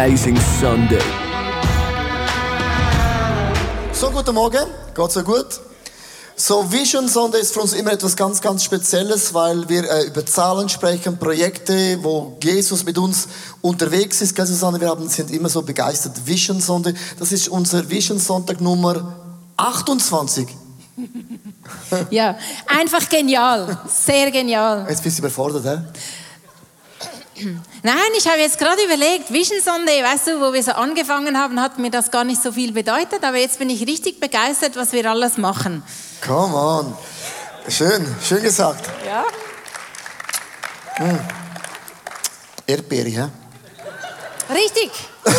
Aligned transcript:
amazing 0.00 0.38
Sunday. 0.58 0.98
So, 3.92 4.10
guten 4.10 4.34
Morgen. 4.34 4.66
Gott 4.94 5.12
sei 5.12 5.20
gut. 5.20 5.60
So, 6.36 6.72
Vision 6.72 7.06
Sunday 7.06 7.42
ist 7.42 7.52
für 7.52 7.60
uns 7.60 7.74
immer 7.74 7.92
etwas 7.92 8.16
ganz, 8.16 8.40
ganz 8.40 8.64
Spezielles, 8.64 9.34
weil 9.34 9.68
wir 9.68 9.84
äh, 9.84 10.06
über 10.06 10.24
Zahlen 10.24 10.70
sprechen, 10.70 11.18
Projekte, 11.18 12.02
wo 12.02 12.38
Jesus 12.42 12.82
mit 12.84 12.96
uns 12.96 13.28
unterwegs 13.60 14.22
ist. 14.22 14.34
Gell, 14.34 14.46
Susanne, 14.46 14.80
wir 14.80 14.88
haben, 14.88 15.06
sind 15.06 15.30
immer 15.30 15.50
so 15.50 15.60
begeistert. 15.60 16.14
Vision 16.24 16.62
Sunday, 16.62 16.94
das 17.18 17.30
ist 17.32 17.48
unser 17.48 17.90
Vision 17.90 18.18
Sonntag 18.18 18.62
Nummer 18.62 19.16
28. 19.58 20.48
Ja, 22.10 22.38
einfach 22.66 23.06
genial. 23.08 23.78
Sehr 23.86 24.30
genial. 24.30 24.86
Jetzt 24.88 25.02
bist 25.02 25.18
du 25.18 25.22
überfordert, 25.22 25.64
hä? 25.64 25.82
Nein, 27.82 27.96
ich 28.18 28.26
habe 28.26 28.38
jetzt 28.38 28.58
gerade 28.58 28.82
überlegt, 28.84 29.32
Vision 29.32 29.60
Sunday, 29.60 30.02
weißt 30.02 30.28
du, 30.28 30.40
wo 30.40 30.52
wir 30.52 30.62
so 30.62 30.72
angefangen 30.72 31.38
haben, 31.38 31.60
hat 31.60 31.78
mir 31.78 31.90
das 31.90 32.10
gar 32.10 32.24
nicht 32.24 32.42
so 32.42 32.52
viel 32.52 32.72
bedeutet, 32.72 33.22
aber 33.22 33.36
jetzt 33.36 33.58
bin 33.58 33.70
ich 33.70 33.86
richtig 33.86 34.20
begeistert, 34.20 34.76
was 34.76 34.92
wir 34.92 35.08
alles 35.10 35.36
machen. 35.38 35.82
Come 36.24 36.54
on. 36.54 36.96
Schön, 37.68 38.06
schön 38.22 38.42
gesagt. 38.42 38.88
Ja? 39.06 39.24
Hm. 40.96 41.18
Erdbeere, 42.66 43.08
hä? 43.08 43.28
Richtig, 44.52 44.90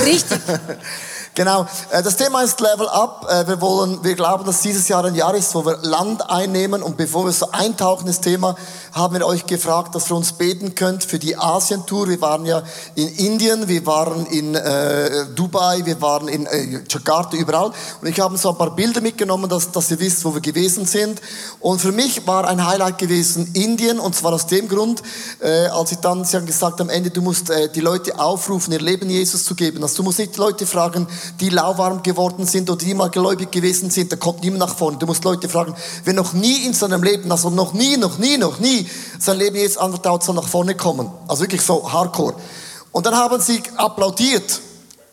richtig. 0.05 0.39
Genau, 1.33 1.65
äh, 1.91 2.03
das 2.03 2.17
Thema 2.17 2.41
ist 2.41 2.59
Level 2.59 2.89
Up. 2.89 3.25
Äh, 3.29 3.47
wir, 3.47 3.61
wollen, 3.61 4.03
wir 4.03 4.15
glauben, 4.15 4.43
dass 4.43 4.59
dieses 4.59 4.89
Jahr 4.89 5.05
ein 5.05 5.15
Jahr 5.15 5.33
ist, 5.33 5.55
wo 5.55 5.65
wir 5.65 5.77
Land 5.77 6.29
einnehmen. 6.29 6.83
Und 6.83 6.97
bevor 6.97 7.23
wir 7.23 7.31
so 7.31 7.49
eintauchen 7.51 8.05
ins 8.05 8.19
Thema, 8.19 8.57
haben 8.91 9.17
wir 9.17 9.25
euch 9.25 9.45
gefragt, 9.45 9.95
dass 9.95 10.11
ihr 10.11 10.17
uns 10.17 10.33
beten 10.33 10.75
könnt 10.75 11.05
für 11.05 11.19
die 11.19 11.37
Asien-Tour. 11.37 12.09
Wir 12.09 12.19
waren 12.19 12.45
ja 12.45 12.63
in 12.95 13.07
Indien, 13.07 13.69
wir 13.69 13.85
waren 13.85 14.25
in 14.25 14.55
äh, 14.55 15.27
Dubai, 15.33 15.85
wir 15.85 16.01
waren 16.01 16.27
in 16.27 16.47
äh, 16.47 16.81
Jakarta, 16.89 17.37
überall. 17.37 17.71
Und 18.01 18.07
ich 18.09 18.19
habe 18.19 18.37
so 18.37 18.49
ein 18.49 18.57
paar 18.57 18.75
Bilder 18.75 18.99
mitgenommen, 18.99 19.49
dass, 19.49 19.71
dass 19.71 19.89
ihr 19.89 20.01
wisst, 20.01 20.25
wo 20.25 20.33
wir 20.33 20.41
gewesen 20.41 20.85
sind. 20.85 21.21
Und 21.61 21.79
für 21.79 21.93
mich 21.93 22.27
war 22.27 22.45
ein 22.45 22.67
Highlight 22.67 22.97
gewesen 22.97 23.49
Indien. 23.53 24.01
Und 24.01 24.17
zwar 24.17 24.33
aus 24.33 24.47
dem 24.47 24.67
Grund, 24.67 25.01
äh, 25.39 25.67
als 25.67 25.93
ich 25.93 25.99
dann, 25.99 26.25
sie 26.25 26.35
haben 26.35 26.45
gesagt, 26.45 26.81
am 26.81 26.89
Ende, 26.89 27.09
du 27.09 27.21
musst 27.21 27.49
äh, 27.49 27.69
die 27.69 27.79
Leute 27.79 28.19
aufrufen, 28.19 28.73
ihr 28.73 28.81
Leben 28.81 29.09
Jesus 29.09 29.45
zu 29.45 29.55
geben. 29.55 29.81
Also 29.81 29.95
du 29.95 30.03
musst 30.03 30.19
nicht 30.19 30.35
die 30.35 30.39
Leute 30.41 30.65
fragen, 30.65 31.07
die 31.39 31.49
lauwarm 31.49 32.03
geworden 32.03 32.45
sind 32.45 32.69
oder 32.69 32.83
die 32.83 32.93
mal 32.93 33.09
gläubig 33.09 33.51
gewesen 33.51 33.89
sind, 33.89 34.11
da 34.11 34.15
kommt 34.15 34.41
niemand 34.41 34.59
nach 34.59 34.75
vorne. 34.75 34.97
Du 34.97 35.05
musst 35.05 35.23
Leute 35.23 35.49
fragen, 35.49 35.75
wer 36.03 36.13
noch 36.13 36.33
nie 36.33 36.65
in 36.65 36.73
seinem 36.73 37.03
Leben, 37.03 37.31
also 37.31 37.49
noch 37.49 37.73
nie, 37.73 37.97
noch 37.97 38.17
nie, 38.17 38.37
noch 38.37 38.59
nie 38.59 38.87
sein 39.19 39.37
Leben 39.37 39.57
jetzt 39.57 39.79
anvertraut, 39.79 40.23
soll 40.23 40.35
nach 40.35 40.47
vorne 40.47 40.75
kommen. 40.75 41.09
Also 41.27 41.43
wirklich 41.43 41.61
so 41.61 41.91
hardcore. 41.91 42.35
Und 42.91 43.05
dann 43.05 43.15
haben 43.15 43.39
sie 43.41 43.61
applaudiert 43.77 44.61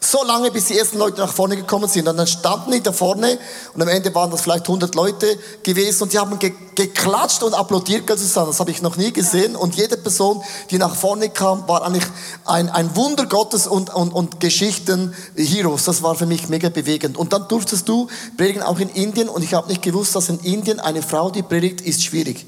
so 0.00 0.22
lange, 0.24 0.50
bis 0.52 0.66
die 0.66 0.78
ersten 0.78 0.96
Leute 0.96 1.20
nach 1.20 1.32
vorne 1.32 1.56
gekommen 1.56 1.88
sind. 1.88 2.06
Und 2.06 2.16
dann 2.16 2.26
standen 2.26 2.70
die 2.70 2.82
da 2.82 2.92
vorne 2.92 3.38
und 3.74 3.82
am 3.82 3.88
Ende 3.88 4.14
waren 4.14 4.30
das 4.30 4.42
vielleicht 4.42 4.64
100 4.64 4.94
Leute 4.94 5.26
gewesen 5.62 6.04
und 6.04 6.12
die 6.12 6.18
haben 6.18 6.38
ge 6.38 6.52
geklatscht 6.74 7.42
und 7.42 7.54
applaudiert 7.54 8.08
zusammen. 8.08 8.46
Das 8.46 8.60
habe 8.60 8.70
ich 8.70 8.82
noch 8.82 8.96
nie 8.96 9.12
gesehen. 9.12 9.56
Und 9.56 9.74
jede 9.74 9.96
Person, 9.96 10.40
die 10.70 10.78
nach 10.78 10.94
vorne 10.94 11.28
kam, 11.28 11.66
war 11.66 11.82
eigentlich 11.82 12.04
ein, 12.44 12.68
ein 12.68 12.94
Wunder 12.94 13.26
Gottes 13.26 13.66
und, 13.66 13.92
und, 13.92 14.12
und 14.12 14.38
Geschichten 14.38 15.12
Heroes. 15.34 15.86
Das 15.86 16.04
war 16.04 16.14
für 16.14 16.26
mich 16.26 16.48
mega 16.48 16.68
bewegend. 16.68 17.16
Und 17.16 17.32
dann 17.32 17.48
durftest 17.48 17.88
du 17.88 18.06
predigen 18.36 18.62
auch 18.62 18.78
in 18.78 18.90
Indien 18.90 19.28
und 19.28 19.42
ich 19.42 19.54
habe 19.54 19.66
nicht 19.66 19.82
gewusst, 19.82 20.14
dass 20.14 20.28
in 20.28 20.38
Indien 20.38 20.78
eine 20.78 21.02
Frau, 21.02 21.30
die 21.30 21.42
predigt, 21.42 21.80
ist 21.80 22.04
schwierig. 22.04 22.46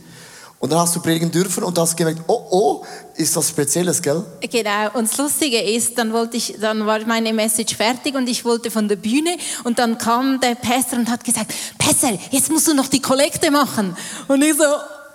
Und 0.61 0.71
dann 0.71 0.79
hast 0.81 0.95
du 0.95 1.01
predigen 1.01 1.31
dürfen 1.31 1.65
und 1.65 1.79
hast 1.79 1.97
gemerkt, 1.97 2.21
oh, 2.27 2.43
oh, 2.51 2.85
ist 3.15 3.35
was 3.35 3.49
Spezielles, 3.49 4.03
gell? 4.03 4.23
Genau. 4.43 4.91
Und 4.93 5.11
das 5.11 5.17
Lustige 5.17 5.59
ist, 5.59 5.97
dann 5.97 6.13
wollte 6.13 6.37
ich, 6.37 6.57
dann 6.61 6.85
war 6.85 7.01
meine 7.07 7.33
Message 7.33 7.75
fertig 7.75 8.15
und 8.15 8.29
ich 8.29 8.45
wollte 8.45 8.71
von 8.71 8.87
der 8.87 8.97
Bühne 8.97 9.39
und 9.65 9.79
dann 9.79 9.97
kam 9.97 10.39
der 10.39 10.57
Pastor 10.57 10.99
und 10.99 11.11
hat 11.11 11.25
gesagt, 11.25 11.55
Pastor, 11.79 12.11
jetzt 12.31 12.51
musst 12.51 12.69
du 12.69 12.75
noch 12.75 12.89
die 12.89 13.01
Kollekte 13.01 13.51
machen. 13.51 13.97
Und 14.29 14.43
ich 14.43 14.55
so, 14.55 14.65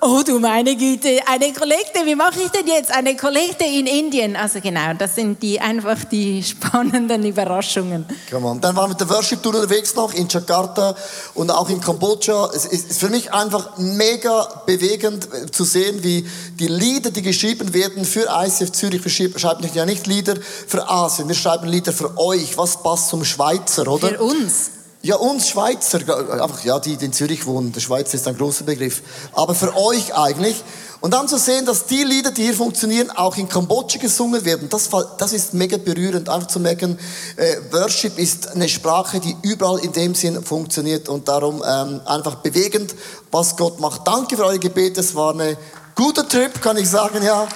Oh 0.01 0.21
du 0.25 0.39
meine 0.39 0.75
Güte, 0.75 1.19
eine 1.25 1.53
Kollekte, 1.53 2.05
wie 2.05 2.15
mache 2.15 2.41
ich 2.41 2.49
denn 2.49 2.67
jetzt? 2.67 2.91
Eine 2.91 3.15
Kollekte 3.15 3.63
in 3.63 3.87
Indien. 3.87 4.35
Also 4.35 4.59
genau, 4.59 4.93
das 4.97 5.15
sind 5.15 5.41
die 5.41 5.59
einfach 5.59 6.03
die 6.03 6.43
spannenden 6.43 7.25
Überraschungen. 7.25 8.05
Come 8.29 8.47
on. 8.47 8.61
Dann 8.61 8.75
waren 8.75 8.85
wir 8.85 8.89
mit 8.89 8.99
der 8.99 9.09
Worship 9.09 9.41
Tour 9.41 9.55
unterwegs 9.55 9.95
noch 9.95 10.13
in 10.13 10.27
Jakarta 10.27 10.95
und 11.33 11.49
auch 11.49 11.69
in 11.69 11.79
Kambodscha. 11.79 12.51
Es 12.53 12.65
ist 12.65 12.99
für 12.99 13.09
mich 13.09 13.33
einfach 13.33 13.77
mega 13.77 14.63
bewegend 14.65 15.27
äh, 15.33 15.49
zu 15.49 15.63
sehen, 15.63 16.03
wie 16.03 16.27
die 16.59 16.67
Lieder, 16.67 17.11
die 17.11 17.21
geschrieben 17.21 17.73
werden 17.73 18.05
für 18.05 18.27
ICF 18.29 18.71
Zürich, 18.73 19.03
wir 19.03 19.39
schreiben 19.39 19.69
ja 19.73 19.85
nicht 19.85 20.07
Lieder 20.07 20.35
für 20.67 20.87
Asien, 20.89 21.27
wir 21.27 21.35
schreiben 21.35 21.67
Lieder 21.67 21.93
für 21.93 22.17
euch. 22.17 22.57
Was 22.57 22.83
passt 22.83 23.09
zum 23.09 23.23
Schweizer, 23.23 23.87
oder? 23.87 24.09
Für 24.09 24.21
uns. 24.21 24.71
Ja, 25.05 25.17
uns 25.17 25.49
Schweizer, 25.49 25.99
einfach, 26.31 26.63
ja, 26.63 26.79
die, 26.79 26.97
die 26.97 27.05
in 27.05 27.13
Zürich 27.13 27.45
wohnen, 27.45 27.71
der 27.71 27.79
Schweizer 27.79 28.15
ist 28.15 28.27
ein 28.27 28.35
großer 28.35 28.63
Begriff. 28.63 29.03
Aber 29.33 29.53
für 29.53 29.77
euch 29.77 30.15
eigentlich. 30.15 30.63
Und 30.99 31.13
dann 31.13 31.27
zu 31.27 31.37
sehen, 31.37 31.63
dass 31.67 31.85
die 31.85 32.01
Lieder, 32.01 32.31
die 32.31 32.41
hier 32.41 32.55
funktionieren, 32.55 33.11
auch 33.11 33.37
in 33.37 33.47
Kambodscha 33.47 33.99
gesungen 33.99 34.43
werden, 34.45 34.67
das, 34.67 34.89
das 35.19 35.31
ist 35.33 35.53
mega 35.53 35.77
berührend. 35.77 36.27
Einfach 36.27 36.47
zu 36.47 36.59
merken, 36.59 36.97
äh, 37.35 37.57
Worship 37.71 38.17
ist 38.17 38.47
eine 38.47 38.67
Sprache, 38.67 39.19
die 39.19 39.37
überall 39.43 39.77
in 39.77 39.91
dem 39.91 40.15
Sinn 40.15 40.43
funktioniert 40.43 41.07
und 41.07 41.27
darum 41.27 41.63
ähm, 41.63 42.01
einfach 42.05 42.37
bewegend, 42.37 42.95
was 43.29 43.55
Gott 43.57 43.79
macht. 43.79 44.07
Danke 44.07 44.35
für 44.35 44.45
eure 44.45 44.57
Gebete, 44.57 45.01
es 45.01 45.13
war 45.13 45.39
ein 45.39 45.55
guter 45.93 46.27
Trip, 46.27 46.59
kann 46.63 46.77
ich 46.77 46.89
sagen, 46.89 47.23
ja. 47.23 47.47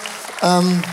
Ähm, 0.43 0.83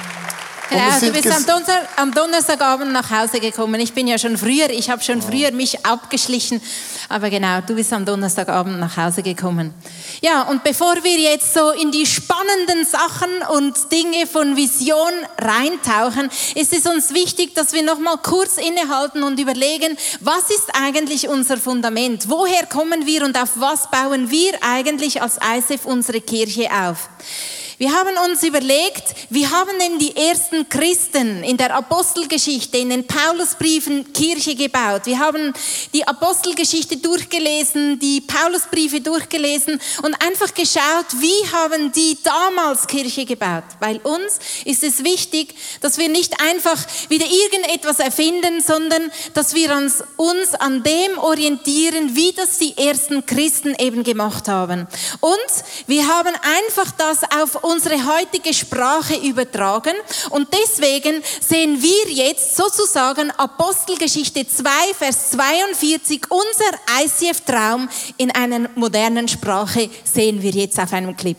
Genau, 0.68 0.98
du 1.00 1.12
bist 1.12 1.30
am, 1.30 1.46
Donner 1.46 1.88
am, 1.96 2.12
Donnerstagabend 2.12 2.92
nach 2.92 3.10
Hause 3.10 3.38
gekommen. 3.38 3.80
Ich 3.80 3.92
bin 3.92 4.08
ja 4.08 4.18
schon 4.18 4.36
früher, 4.36 4.68
ich 4.70 4.90
habe 4.90 5.02
schon 5.02 5.22
früher 5.22 5.52
mich 5.52 5.86
abgeschlichen. 5.86 6.60
Aber 7.08 7.30
genau, 7.30 7.60
du 7.60 7.74
bist 7.74 7.92
am 7.92 8.04
Donnerstagabend 8.04 8.80
nach 8.80 8.96
Hause 8.96 9.22
gekommen. 9.22 9.72
Ja, 10.22 10.42
und 10.42 10.64
bevor 10.64 10.96
wir 11.04 11.18
jetzt 11.18 11.54
so 11.54 11.70
in 11.70 11.92
die 11.92 12.04
spannenden 12.04 12.84
Sachen 12.84 13.30
und 13.54 13.92
Dinge 13.92 14.26
von 14.26 14.56
Vision 14.56 15.12
reintauchen, 15.38 16.30
ist 16.56 16.72
es 16.72 16.86
uns 16.86 17.14
wichtig, 17.14 17.54
dass 17.54 17.72
wir 17.72 17.84
noch 17.84 18.00
mal 18.00 18.16
kurz 18.16 18.56
innehalten 18.56 19.22
und 19.22 19.38
überlegen, 19.38 19.96
was 20.20 20.50
ist 20.50 20.70
eigentlich 20.74 21.28
unser 21.28 21.58
Fundament? 21.58 22.28
Woher 22.28 22.66
kommen 22.66 23.06
wir 23.06 23.24
und 23.24 23.40
auf 23.40 23.50
was 23.54 23.88
bauen 23.90 24.30
wir 24.30 24.52
eigentlich 24.62 25.22
als 25.22 25.36
ISF 25.36 25.84
unsere 25.84 26.20
Kirche 26.20 26.68
auf? 26.72 27.08
Wir 27.78 27.92
haben 27.92 28.16
uns 28.30 28.42
überlegt, 28.42 29.02
wie 29.28 29.46
haben 29.46 29.78
denn 29.78 29.98
die 29.98 30.16
ersten 30.16 30.66
Christen 30.66 31.44
in 31.44 31.58
der 31.58 31.74
Apostelgeschichte, 31.74 32.78
in 32.78 32.88
den 32.88 33.06
Paulusbriefen 33.06 34.14
Kirche 34.14 34.54
gebaut? 34.54 35.02
Wir 35.04 35.18
haben 35.18 35.52
die 35.92 36.08
Apostelgeschichte 36.08 36.96
durchgelesen, 36.96 37.98
die 37.98 38.22
Paulusbriefe 38.22 39.02
durchgelesen 39.02 39.78
und 40.02 40.14
einfach 40.26 40.54
geschaut, 40.54 41.06
wie 41.18 41.46
haben 41.52 41.92
die 41.92 42.16
damals 42.22 42.86
Kirche 42.86 43.26
gebaut? 43.26 43.64
Weil 43.80 43.98
uns 43.98 44.38
ist 44.64 44.82
es 44.82 45.04
wichtig, 45.04 45.54
dass 45.82 45.98
wir 45.98 46.08
nicht 46.08 46.40
einfach 46.40 46.82
wieder 47.10 47.26
irgendetwas 47.26 47.98
erfinden, 47.98 48.62
sondern 48.66 49.12
dass 49.34 49.54
wir 49.54 49.76
uns, 49.76 50.02
uns 50.16 50.54
an 50.54 50.82
dem 50.82 51.18
orientieren, 51.18 52.16
wie 52.16 52.32
das 52.32 52.56
die 52.56 52.74
ersten 52.78 53.26
Christen 53.26 53.74
eben 53.78 54.02
gemacht 54.02 54.48
haben. 54.48 54.86
Und 55.20 55.36
wir 55.86 56.08
haben 56.08 56.34
einfach 56.42 56.90
das 56.92 57.18
auf 57.22 57.65
unsere 57.66 57.96
heutige 58.06 58.54
Sprache 58.54 59.16
übertragen. 59.16 59.94
Und 60.30 60.48
deswegen 60.52 61.22
sehen 61.40 61.82
wir 61.82 62.12
jetzt 62.12 62.56
sozusagen 62.56 63.30
Apostelgeschichte 63.32 64.46
2, 64.46 64.68
Vers 64.98 65.30
42, 65.30 66.22
unser 66.30 67.04
ICF-Traum 67.04 67.88
in 68.16 68.30
einer 68.30 68.68
modernen 68.74 69.28
Sprache 69.28 69.90
sehen 70.04 70.42
wir 70.42 70.52
jetzt 70.52 70.78
auf 70.78 70.92
einem 70.92 71.16
Clip. 71.16 71.38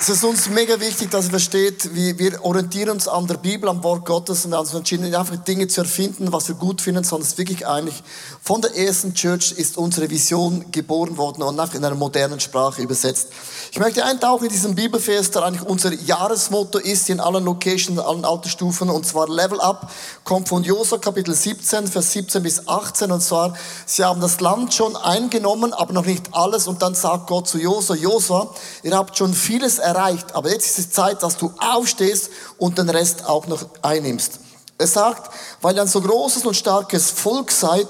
Es 0.00 0.08
ist 0.08 0.22
uns 0.22 0.48
mega 0.48 0.78
wichtig, 0.78 1.10
dass 1.10 1.24
ihr 1.24 1.30
versteht, 1.32 1.92
wie 1.92 2.16
wir 2.20 2.44
orientieren 2.44 2.90
uns 2.90 3.08
an 3.08 3.26
der 3.26 3.34
Bibel, 3.34 3.68
am 3.68 3.82
Wort 3.82 4.04
Gottes 4.04 4.44
und 4.44 4.52
wir 4.52 4.58
haben 4.58 4.64
uns 4.64 4.72
entschieden, 4.72 5.02
nicht 5.02 5.16
einfach 5.16 5.34
Dinge 5.38 5.66
zu 5.66 5.80
erfinden, 5.80 6.32
was 6.32 6.46
wir 6.46 6.54
gut 6.54 6.80
finden, 6.80 7.02
sondern 7.02 7.24
es 7.26 7.32
ist 7.32 7.38
wirklich 7.38 7.66
eigentlich 7.66 8.00
von 8.40 8.62
der 8.62 8.76
ersten 8.76 9.12
Church 9.12 9.50
ist 9.50 9.76
unsere 9.76 10.08
Vision 10.08 10.70
geboren 10.70 11.16
worden 11.16 11.42
und 11.42 11.58
einfach 11.58 11.74
in 11.74 11.84
einer 11.84 11.96
modernen 11.96 12.38
Sprache 12.38 12.80
übersetzt. 12.80 13.30
Ich 13.72 13.80
möchte 13.80 14.04
eintauchen 14.04 14.44
in 14.44 14.52
diesen 14.52 14.76
Bibelvers, 14.76 15.32
der 15.32 15.42
eigentlich 15.42 15.68
unser 15.68 15.92
Jahresmotto 15.92 16.78
ist 16.78 17.10
in 17.10 17.18
allen 17.18 17.44
Locations, 17.44 17.98
in 17.98 17.98
allen 17.98 18.24
Altersstufen 18.24 18.90
und 18.90 19.04
zwar 19.04 19.28
Level 19.28 19.60
Up, 19.60 19.90
kommt 20.22 20.48
von 20.48 20.62
Josua 20.62 20.98
Kapitel 20.98 21.34
17, 21.34 21.88
Vers 21.88 22.12
17 22.12 22.40
bis 22.44 22.68
18 22.68 23.10
und 23.10 23.20
zwar, 23.20 23.54
sie 23.84 24.04
haben 24.04 24.20
das 24.20 24.38
Land 24.38 24.72
schon 24.72 24.94
eingenommen, 24.94 25.74
aber 25.74 25.92
noch 25.92 26.06
nicht 26.06 26.26
alles 26.30 26.68
und 26.68 26.82
dann 26.82 26.94
sagt 26.94 27.26
Gott 27.26 27.48
zu 27.48 27.58
Josua, 27.58 27.96
Josua, 27.96 28.54
ihr 28.84 28.96
habt 28.96 29.18
schon 29.18 29.34
vieles 29.34 29.80
erreicht, 29.88 30.34
aber 30.34 30.50
jetzt 30.50 30.66
ist 30.66 30.78
es 30.78 30.90
Zeit, 30.90 31.22
dass 31.22 31.36
du 31.36 31.52
aufstehst 31.58 32.30
und 32.58 32.78
den 32.78 32.88
Rest 32.88 33.26
auch 33.26 33.46
noch 33.46 33.64
einnimmst. 33.82 34.40
Er 34.78 34.86
sagt, 34.86 35.30
weil 35.60 35.74
ihr 35.74 35.82
ein 35.82 35.88
so 35.88 36.00
großes 36.00 36.46
und 36.46 36.54
starkes 36.54 37.10
Volk 37.10 37.50
seid, 37.50 37.88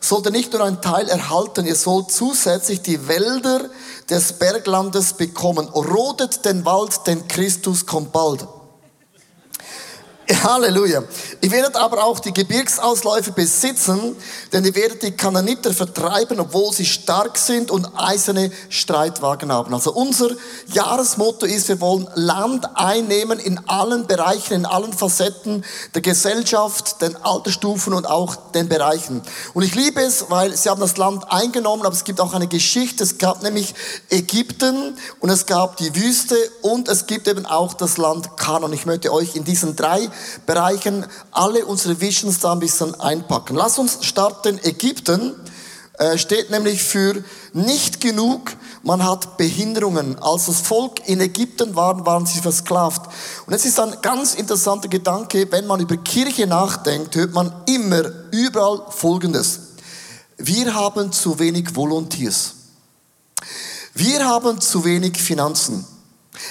sollt 0.00 0.24
ihr 0.24 0.32
nicht 0.32 0.52
nur 0.52 0.64
einen 0.64 0.80
Teil 0.80 1.08
erhalten, 1.08 1.66
ihr 1.66 1.76
sollt 1.76 2.10
zusätzlich 2.10 2.80
die 2.80 3.06
Wälder 3.08 3.68
des 4.08 4.32
Berglandes 4.34 5.12
bekommen. 5.12 5.68
Rodet 5.68 6.44
den 6.44 6.64
Wald, 6.64 7.06
denn 7.06 7.28
Christus 7.28 7.84
kommt 7.84 8.12
bald. 8.12 8.46
Halleluja. 10.44 11.02
Ihr 11.40 11.50
werdet 11.50 11.76
aber 11.76 12.04
auch 12.04 12.20
die 12.20 12.32
Gebirgsausläufe 12.32 13.32
besitzen, 13.32 14.16
denn 14.52 14.64
ihr 14.64 14.74
werdet 14.74 15.02
die 15.02 15.12
Kananiter 15.12 15.72
vertreiben, 15.72 16.40
obwohl 16.40 16.72
sie 16.72 16.86
stark 16.86 17.36
sind 17.36 17.70
und 17.70 17.88
eiserne 17.96 18.52
Streitwagen 18.68 19.52
haben. 19.52 19.74
Also 19.74 19.92
unser 19.92 20.30
Jahresmotto 20.72 21.46
ist, 21.46 21.68
wir 21.68 21.80
wollen 21.80 22.08
Land 22.14 22.66
einnehmen 22.74 23.38
in 23.38 23.58
allen 23.68 24.06
Bereichen, 24.06 24.54
in 24.54 24.66
allen 24.66 24.92
Facetten 24.92 25.64
der 25.94 26.02
Gesellschaft, 26.02 27.02
den 27.02 27.16
Altersstufen 27.16 27.92
und 27.92 28.06
auch 28.06 28.36
den 28.52 28.68
Bereichen. 28.68 29.22
Und 29.54 29.62
ich 29.62 29.74
liebe 29.74 30.00
es, 30.00 30.26
weil 30.28 30.56
sie 30.56 30.68
haben 30.68 30.80
das 30.80 30.96
Land 30.96 31.30
eingenommen, 31.30 31.84
aber 31.84 31.94
es 31.94 32.04
gibt 32.04 32.20
auch 32.20 32.34
eine 32.34 32.46
Geschichte. 32.46 33.02
Es 33.02 33.18
gab 33.18 33.42
nämlich 33.42 33.74
Ägypten 34.10 34.96
und 35.20 35.30
es 35.30 35.46
gab 35.46 35.76
die 35.78 35.94
Wüste 35.96 36.36
und 36.62 36.88
es 36.88 37.06
gibt 37.06 37.26
eben 37.26 37.46
auch 37.46 37.74
das 37.74 37.96
Land 37.96 38.36
Kanan. 38.36 38.72
Ich 38.72 38.86
möchte 38.86 39.12
euch 39.12 39.34
in 39.34 39.44
diesen 39.44 39.76
drei 39.76 40.08
Bereichen 40.46 41.06
alle 41.30 41.64
unsere 41.66 42.00
Visions 42.00 42.40
da 42.40 42.52
ein 42.52 42.60
bisschen 42.60 42.98
einpacken. 43.00 43.56
Lass 43.56 43.78
uns 43.78 44.04
starten. 44.04 44.58
Ägypten 44.62 45.34
äh, 46.00 46.16
steht 46.16 46.50
nämlich 46.50 46.82
für 46.82 47.22
nicht 47.52 48.00
genug. 48.00 48.52
Man 48.82 49.04
hat 49.04 49.36
Behinderungen. 49.36 50.18
Als 50.18 50.46
das 50.46 50.60
Volk 50.60 51.06
in 51.06 51.20
Ägypten 51.20 51.76
war, 51.76 52.06
waren 52.06 52.24
sie 52.24 52.40
versklavt. 52.40 53.02
Und 53.46 53.52
es 53.52 53.66
ist 53.66 53.78
ein 53.78 53.94
ganz 54.00 54.34
interessanter 54.34 54.88
Gedanke, 54.88 55.46
wenn 55.52 55.66
man 55.66 55.80
über 55.80 55.98
Kirche 55.98 56.46
nachdenkt, 56.46 57.16
hört 57.16 57.34
man 57.34 57.52
immer 57.66 58.02
überall 58.30 58.86
Folgendes. 58.88 59.60
Wir 60.38 60.74
haben 60.74 61.12
zu 61.12 61.38
wenig 61.38 61.76
Volunteers. 61.76 62.54
Wir 63.92 64.26
haben 64.26 64.58
zu 64.58 64.82
wenig 64.84 65.18
Finanzen. 65.18 65.84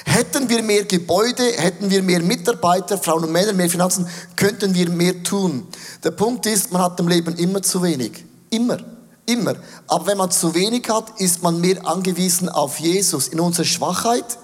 Hätten 0.05 0.49
wir 0.49 0.61
mehr 0.63 0.85
Gebäude, 0.85 1.43
hätten 1.43 1.89
wir 1.89 2.03
mehr 2.03 2.21
Mitarbeiter, 2.21 2.97
Frauen 2.97 3.23
und 3.23 3.31
Männer, 3.31 3.53
mehr 3.53 3.69
Finanzen, 3.69 4.07
könnten 4.35 4.73
wir 4.73 4.89
mehr 4.89 5.23
tun. 5.23 5.67
Der 6.03 6.11
Punkt 6.11 6.45
ist, 6.45 6.71
man 6.71 6.81
hat 6.81 6.99
im 6.99 7.07
Leben 7.07 7.35
immer 7.35 7.61
zu 7.61 7.81
wenig. 7.83 8.23
Immer. 8.49 8.77
Immer. 9.25 9.55
Aber 9.87 10.07
wenn 10.07 10.17
man 10.17 10.31
zu 10.31 10.55
wenig 10.55 10.89
hat, 10.89 11.19
ist 11.19 11.43
man 11.43 11.61
mehr 11.61 11.85
angewiesen 11.85 12.49
auf 12.49 12.79
Jesus. 12.79 13.27
In 13.27 13.39
unserer 13.39 13.65
Schwachheit 13.65 14.37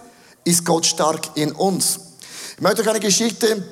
ist 0.43 0.63
Gott 0.63 0.85
stark 0.85 1.35
in 1.35 1.51
uns. 1.53 1.99
Ich 2.55 2.61
möchte 2.61 2.81
euch 2.81 2.89
eine 2.89 2.99
Geschichte 2.99 3.65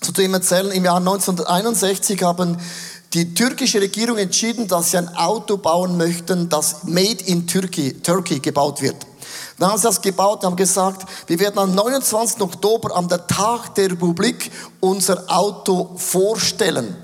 zu 0.00 0.12
dem 0.12 0.34
erzählen. 0.34 0.70
Im 0.70 0.84
Jahr 0.84 0.98
1961 0.98 2.22
haben 2.22 2.58
die 3.14 3.32
türkische 3.32 3.80
Regierung 3.80 4.18
entschieden, 4.18 4.68
dass 4.68 4.90
sie 4.90 4.98
ein 4.98 5.08
Auto 5.16 5.56
bauen 5.56 5.96
möchten, 5.96 6.48
das 6.48 6.84
Made 6.84 7.24
in 7.24 7.46
Turkey, 7.46 7.94
Turkey 7.94 8.40
gebaut 8.40 8.82
wird. 8.82 8.96
Dann 9.58 9.70
haben 9.70 9.78
sie 9.78 9.84
das 9.84 10.00
gebaut 10.00 10.40
und 10.40 10.46
haben 10.46 10.56
gesagt, 10.56 11.06
wir 11.26 11.38
werden 11.38 11.58
am 11.58 11.74
29. 11.74 12.40
Oktober, 12.40 12.94
am 12.96 13.08
Tag 13.08 13.74
der 13.76 13.90
Republik, 13.90 14.50
unser 14.80 15.24
Auto 15.28 15.90
vorstellen. 15.96 16.96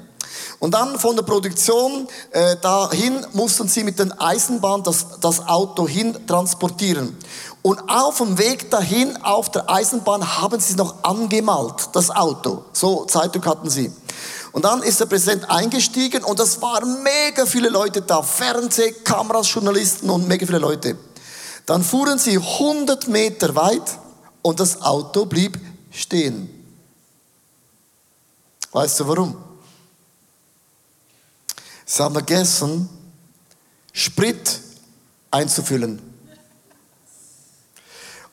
Und 0.58 0.74
dann 0.74 0.98
von 0.98 1.16
der 1.16 1.22
Produktion 1.22 2.06
äh, 2.32 2.56
dahin 2.60 3.26
mussten 3.32 3.66
sie 3.66 3.82
mit 3.82 3.98
den 3.98 4.12
Eisenbahn 4.12 4.82
das, 4.82 5.06
das 5.20 5.48
Auto 5.48 5.88
hin 5.88 6.14
transportieren. 6.26 7.16
Und 7.62 7.80
auf 7.88 8.18
dem 8.18 8.36
Weg 8.36 8.70
dahin, 8.70 9.16
auf 9.22 9.50
der 9.50 9.70
Eisenbahn, 9.70 10.38
haben 10.40 10.60
sie 10.60 10.72
es 10.72 10.76
noch 10.76 11.02
angemalt, 11.02 11.88
das 11.92 12.10
Auto. 12.10 12.64
So 12.74 13.06
Zeitung 13.06 13.44
hatten 13.46 13.70
sie. 13.70 13.90
Und 14.52 14.64
dann 14.64 14.82
ist 14.82 15.00
der 15.00 15.06
Präsident 15.06 15.48
eingestiegen 15.48 16.24
und 16.24 16.38
das 16.38 16.60
waren 16.60 17.02
mega 17.02 17.46
viele 17.46 17.68
Leute 17.68 18.02
da. 18.02 18.20
Fernseh, 18.22 18.92
Kameras, 19.04 19.52
Journalisten 19.52 20.10
und 20.10 20.28
mega 20.28 20.44
viele 20.44 20.58
Leute. 20.58 20.96
Dann 21.70 21.84
fuhren 21.84 22.18
sie 22.18 22.36
100 22.36 23.06
Meter 23.06 23.54
weit 23.54 23.96
und 24.42 24.58
das 24.58 24.82
Auto 24.82 25.24
blieb 25.24 25.56
stehen. 25.92 26.50
Weißt 28.72 28.98
du 28.98 29.06
warum? 29.06 29.36
Sie 31.86 32.02
haben 32.02 32.14
vergessen, 32.14 32.88
Sprit 33.92 34.58
einzufüllen. 35.30 36.02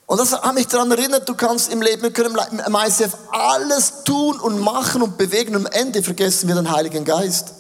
Und 0.08 0.20
das 0.20 0.32
hat 0.32 0.56
mich 0.56 0.66
daran 0.66 0.90
erinnert, 0.90 1.30
du 1.30 1.36
kannst 1.36 1.72
im 1.72 1.84
Leben, 1.84 2.02
wir 2.02 2.14
können 2.14 2.36
im 2.66 2.76
ICF 2.76 3.16
alles 3.30 4.04
tun 4.04 4.40
und 4.40 4.60
machen 4.60 5.04
und 5.04 5.16
bewegen 5.16 5.56
und 5.56 5.68
am 5.68 5.72
Ende 5.74 6.02
vergessen 6.02 6.48
wir 6.48 6.56
den 6.56 6.72
Heiligen 6.72 7.06
Geist. 7.06 7.54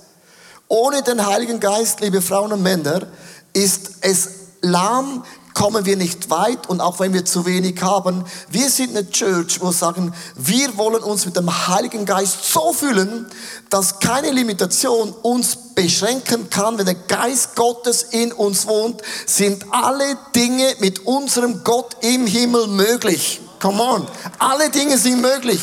Ohne 0.69 1.03
den 1.03 1.23
Heiligen 1.23 1.59
Geist, 1.59 1.99
liebe 1.99 2.23
Frauen 2.23 2.51
und 2.51 2.63
Männer, 2.63 3.05
ist 3.53 3.97
es 4.01 4.29
lahm, 4.61 5.23
kommen 5.57 5.87
wir 5.87 5.97
nicht 5.97 6.29
weit 6.29 6.69
und 6.69 6.81
auch 6.81 6.99
wenn 6.99 7.13
wir 7.13 7.25
zu 7.25 7.47
wenig 7.47 7.81
haben, 7.81 8.23
wir 8.51 8.69
sind 8.69 8.95
eine 8.95 9.09
Church, 9.09 9.59
wo 9.59 9.65
wir 9.65 9.73
sagen, 9.73 10.13
wir 10.35 10.77
wollen 10.77 11.01
uns 11.01 11.25
mit 11.25 11.35
dem 11.35 11.67
Heiligen 11.67 12.05
Geist 12.05 12.53
so 12.53 12.73
fühlen, 12.73 13.25
dass 13.71 13.99
keine 13.99 14.29
Limitation 14.29 15.11
uns 15.23 15.57
beschränken 15.73 16.51
kann. 16.51 16.77
Wenn 16.77 16.85
der 16.85 16.93
Geist 16.93 17.55
Gottes 17.55 18.03
in 18.03 18.31
uns 18.33 18.67
wohnt, 18.67 19.01
sind 19.25 19.65
alle 19.71 20.19
Dinge 20.35 20.75
mit 20.77 21.07
unserem 21.07 21.63
Gott 21.63 21.97
im 22.01 22.27
Himmel 22.27 22.67
möglich. 22.67 23.41
Come 23.59 23.81
on. 23.81 24.07
Alle 24.37 24.69
Dinge 24.69 24.95
sind 24.99 25.21
möglich. 25.21 25.59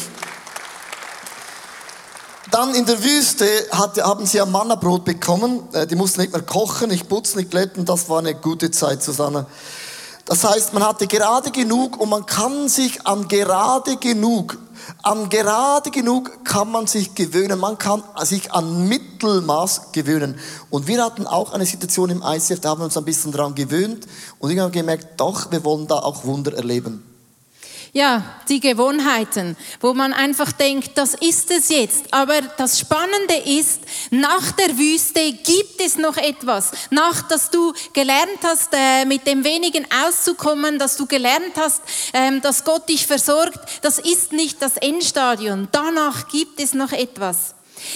Dann 2.50 2.74
in 2.74 2.84
der 2.84 3.00
Wüste 3.02 3.46
hat, 3.70 4.02
haben 4.02 4.26
sie 4.26 4.40
ein 4.40 4.50
Mannabrot 4.50 5.04
bekommen. 5.04 5.68
Äh, 5.72 5.86
die 5.86 5.94
mussten 5.94 6.20
nicht 6.20 6.32
mehr 6.32 6.42
kochen, 6.42 6.88
nicht 6.88 7.08
putzen, 7.08 7.38
nicht 7.38 7.52
glätten. 7.52 7.84
Das 7.84 8.08
war 8.08 8.18
eine 8.18 8.34
gute 8.34 8.72
Zeit, 8.72 9.04
Susanne. 9.04 9.46
Das 10.26 10.42
heißt, 10.42 10.72
man 10.72 10.82
hatte 10.82 11.06
gerade 11.06 11.50
genug 11.50 12.00
und 12.00 12.08
man 12.08 12.24
kann 12.24 12.68
sich 12.68 13.06
an 13.06 13.28
gerade 13.28 13.96
genug, 13.96 14.56
an 15.02 15.28
gerade 15.28 15.90
genug 15.90 16.44
kann 16.44 16.70
man 16.70 16.86
sich 16.86 17.14
gewöhnen. 17.14 17.58
Man 17.58 17.76
kann 17.76 18.02
sich 18.22 18.50
an 18.52 18.88
Mittelmaß 18.88 19.92
gewöhnen. 19.92 20.38
Und 20.70 20.86
wir 20.86 21.04
hatten 21.04 21.26
auch 21.26 21.52
eine 21.52 21.66
Situation 21.66 22.10
im 22.10 22.22
ICF, 22.24 22.60
da 22.60 22.70
haben 22.70 22.80
wir 22.80 22.86
uns 22.86 22.96
ein 22.96 23.04
bisschen 23.04 23.32
daran 23.32 23.54
gewöhnt 23.54 24.06
und 24.38 24.58
habe 24.58 24.70
gemerkt, 24.70 25.20
doch, 25.20 25.50
wir 25.50 25.62
wollen 25.64 25.86
da 25.86 25.96
auch 25.96 26.24
Wunder 26.24 26.54
erleben. 26.54 27.02
Ja, 27.96 28.24
die 28.48 28.58
Gewohnheiten, 28.58 29.56
wo 29.78 29.94
man 29.94 30.12
einfach 30.12 30.50
denkt, 30.50 30.98
das 30.98 31.14
ist 31.14 31.52
es 31.52 31.68
jetzt. 31.68 32.12
Aber 32.12 32.40
das 32.42 32.80
Spannende 32.80 33.36
ist, 33.36 33.82
nach 34.10 34.50
der 34.50 34.76
Wüste 34.76 35.32
gibt 35.32 35.80
es 35.80 35.96
noch 35.96 36.16
etwas. 36.16 36.72
Nach, 36.90 37.22
dass 37.28 37.50
du 37.50 37.72
gelernt 37.92 38.40
hast, 38.42 38.70
äh, 38.72 39.04
mit 39.04 39.28
dem 39.28 39.44
wenigen 39.44 39.86
auszukommen, 40.04 40.80
dass 40.80 40.96
du 40.96 41.06
gelernt 41.06 41.54
hast, 41.56 41.82
ähm, 42.12 42.40
dass 42.40 42.64
Gott 42.64 42.88
dich 42.88 43.06
versorgt, 43.06 43.60
das 43.82 44.00
ist 44.00 44.32
nicht 44.32 44.60
das 44.60 44.76
Endstadion. 44.76 45.68
Danach 45.70 46.26
gibt 46.26 46.58
es 46.58 46.74
noch 46.74 46.90
etwas. 46.90 47.54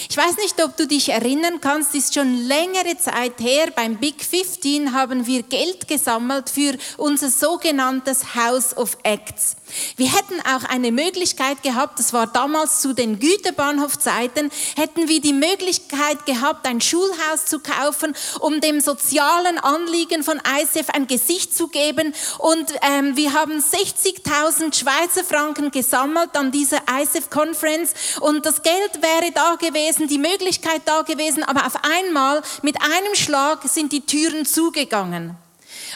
Ich 0.09 0.15
weiß 0.15 0.37
nicht, 0.37 0.63
ob 0.63 0.77
du 0.77 0.87
dich 0.87 1.09
erinnern 1.09 1.59
kannst, 1.59 1.93
ist 1.93 2.13
schon 2.13 2.47
längere 2.47 2.97
Zeit 2.97 3.39
her, 3.41 3.67
beim 3.75 3.97
Big 3.97 4.23
15 4.23 4.93
haben 4.93 5.27
wir 5.27 5.43
Geld 5.43 5.89
gesammelt 5.89 6.49
für 6.49 6.77
unser 6.95 7.29
sogenanntes 7.29 8.33
House 8.35 8.77
of 8.77 8.97
Acts. 9.03 9.57
Wir 9.97 10.11
hätten 10.13 10.39
auch 10.41 10.63
eine 10.69 10.91
Möglichkeit 10.91 11.63
gehabt, 11.63 11.99
das 11.99 12.13
war 12.13 12.27
damals 12.27 12.81
zu 12.81 12.93
den 12.93 13.19
Güterbahnhofzeiten, 13.19 14.51
hätten 14.75 15.07
wir 15.07 15.21
die 15.21 15.33
Möglichkeit 15.33 16.25
gehabt, 16.25 16.65
ein 16.65 16.81
Schulhaus 16.81 17.45
zu 17.45 17.59
kaufen, 17.59 18.15
um 18.39 18.61
dem 18.61 18.81
sozialen 18.81 19.57
Anliegen 19.57 20.23
von 20.23 20.39
ICF 20.61 20.89
ein 20.91 21.07
Gesicht 21.07 21.55
zu 21.55 21.67
geben. 21.67 22.13
Und 22.37 22.73
ähm, 22.81 23.15
wir 23.15 23.33
haben 23.33 23.59
60.000 23.59 24.73
Schweizer 24.73 25.23
Franken 25.23 25.71
gesammelt 25.71 26.35
an 26.35 26.51
dieser 26.51 26.81
ICF 26.89 27.29
Conference 27.29 27.93
und 28.21 28.45
das 28.45 28.61
Geld 28.63 29.01
wäre 29.01 29.31
da 29.33 29.55
gewesen, 29.55 30.07
die 30.07 30.17
Möglichkeit 30.17 30.81
da 30.85 31.01
gewesen, 31.01 31.43
aber 31.43 31.65
auf 31.65 31.83
einmal 31.83 32.41
mit 32.61 32.81
einem 32.81 33.15
Schlag 33.15 33.63
sind 33.67 33.91
die 33.91 34.05
Türen 34.05 34.45
zugegangen. 34.45 35.35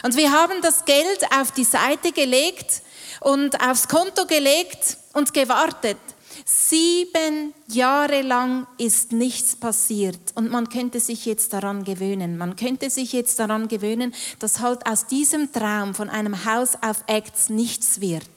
Und 0.02 0.16
wir 0.16 0.32
haben 0.32 0.60
das 0.62 0.84
Geld 0.84 1.24
auf 1.38 1.52
die 1.52 1.64
Seite 1.64 2.12
gelegt 2.12 2.82
und 3.24 3.60
aufs 3.60 3.88
Konto 3.88 4.26
gelegt 4.26 4.98
und 5.14 5.34
gewartet. 5.34 5.98
Sieben 6.46 7.54
Jahre 7.68 8.20
lang 8.20 8.66
ist 8.76 9.12
nichts 9.12 9.56
passiert 9.56 10.20
und 10.34 10.50
man 10.50 10.68
könnte 10.68 11.00
sich 11.00 11.24
jetzt 11.24 11.54
daran 11.54 11.84
gewöhnen. 11.84 12.36
Man 12.36 12.54
könnte 12.56 12.90
sich 12.90 13.14
jetzt 13.14 13.38
daran 13.38 13.68
gewöhnen, 13.68 14.14
dass 14.40 14.60
halt 14.60 14.86
aus 14.86 15.06
diesem 15.06 15.52
Traum 15.52 15.94
von 15.94 16.10
einem 16.10 16.44
Haus 16.44 16.76
auf 16.82 17.04
Acts 17.06 17.48
nichts 17.48 18.02
wird. 18.02 18.28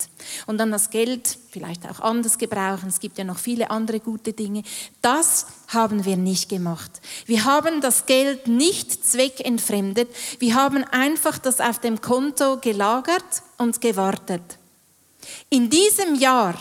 Und 0.46 0.58
dann 0.58 0.72
das 0.72 0.90
Geld 0.90 1.38
vielleicht 1.52 1.90
auch 1.90 2.00
anders 2.00 2.38
gebrauchen. 2.38 2.88
Es 2.88 3.02
gibt 3.02 3.18
ja 3.18 3.26
noch 3.26 3.40
viele 3.40 3.72
andere 3.72 4.00
gute 4.00 4.32
Dinge. 4.32 4.64
Das 5.02 5.48
haben 5.68 6.06
wir 6.06 6.16
nicht 6.16 6.48
gemacht. 6.48 7.02
Wir 7.26 7.44
haben 7.44 7.82
das 7.82 8.06
Geld 8.06 8.48
nicht 8.48 9.06
zweckentfremdet. 9.06 10.10
Wir 10.40 10.56
haben 10.56 10.86
einfach 10.86 11.40
das 11.40 11.60
auf 11.60 11.80
dem 11.80 12.00
Konto 12.00 12.58
gelagert 12.58 13.44
und 13.58 13.82
gewartet. 13.82 14.57
In 15.50 15.70
diesem 15.70 16.16
Jahr 16.16 16.56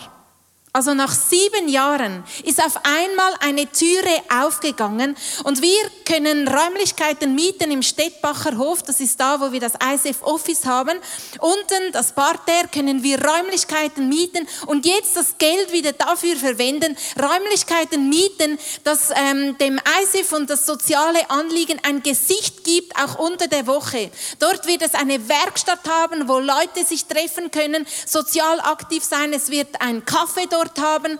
also 0.77 0.93
nach 0.93 1.11
sieben 1.11 1.69
Jahren 1.69 2.23
ist 2.43 2.63
auf 2.63 2.75
einmal 2.83 3.33
eine 3.39 3.65
Türe 3.65 4.21
aufgegangen 4.29 5.17
und 5.43 5.63
wir 5.63 5.79
können 6.05 6.47
Räumlichkeiten 6.47 7.33
mieten 7.33 7.71
im 7.71 7.81
Städtbacher 7.81 8.59
Hof. 8.59 8.83
Das 8.83 8.99
ist 8.99 9.19
da, 9.19 9.41
wo 9.41 9.51
wir 9.51 9.59
das 9.59 9.73
ISF 9.73 10.21
Office 10.21 10.65
haben. 10.65 10.99
Unten, 11.39 11.91
das 11.93 12.11
Parterre, 12.13 12.67
können 12.71 13.01
wir 13.01 13.17
Räumlichkeiten 13.25 14.07
mieten 14.07 14.47
und 14.67 14.85
jetzt 14.85 15.17
das 15.17 15.39
Geld 15.39 15.73
wieder 15.73 15.93
dafür 15.93 16.35
verwenden, 16.35 16.95
Räumlichkeiten 17.19 18.07
mieten, 18.07 18.59
dass 18.83 19.09
ähm, 19.09 19.57
dem 19.57 19.81
ISF 20.03 20.31
und 20.33 20.47
das 20.47 20.67
soziale 20.67 21.27
Anliegen 21.31 21.79
ein 21.81 22.03
Gesicht 22.03 22.63
gibt, 22.63 22.95
auch 22.97 23.17
unter 23.17 23.47
der 23.47 23.65
Woche. 23.65 24.11
Dort 24.37 24.67
wird 24.67 24.83
es 24.83 24.93
eine 24.93 25.27
Werkstatt 25.27 25.89
haben, 25.89 26.27
wo 26.27 26.37
Leute 26.37 26.85
sich 26.85 27.07
treffen 27.07 27.49
können, 27.49 27.87
sozial 28.05 28.59
aktiv 28.59 29.03
sein. 29.03 29.33
Es 29.33 29.49
wird 29.49 29.81
ein 29.81 30.05
Kaffee 30.05 30.45
dort 30.47 30.66
dort 30.67 30.79
haben. 30.79 31.19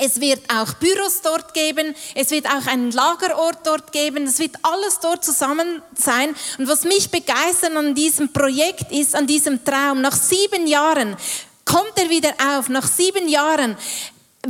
Es 0.00 0.20
wird 0.20 0.40
auch 0.48 0.74
Büros 0.74 1.22
dort 1.22 1.54
geben. 1.54 1.94
Es 2.14 2.30
wird 2.30 2.46
auch 2.46 2.66
einen 2.66 2.92
Lagerort 2.92 3.66
dort 3.66 3.90
geben. 3.90 4.24
Es 4.24 4.38
wird 4.38 4.54
alles 4.62 5.00
dort 5.00 5.24
zusammen 5.24 5.82
sein. 5.96 6.34
Und 6.58 6.68
was 6.68 6.84
mich 6.84 7.10
begeistert 7.10 7.76
an 7.76 7.94
diesem 7.94 8.32
Projekt 8.32 8.92
ist, 8.92 9.16
an 9.16 9.26
diesem 9.26 9.64
Traum, 9.64 10.00
nach 10.00 10.16
sieben 10.16 10.68
Jahren 10.68 11.16
kommt 11.64 11.92
er 11.96 12.08
wieder 12.10 12.32
auf. 12.56 12.68
Nach 12.68 12.86
sieben 12.86 13.28
Jahren 13.28 13.76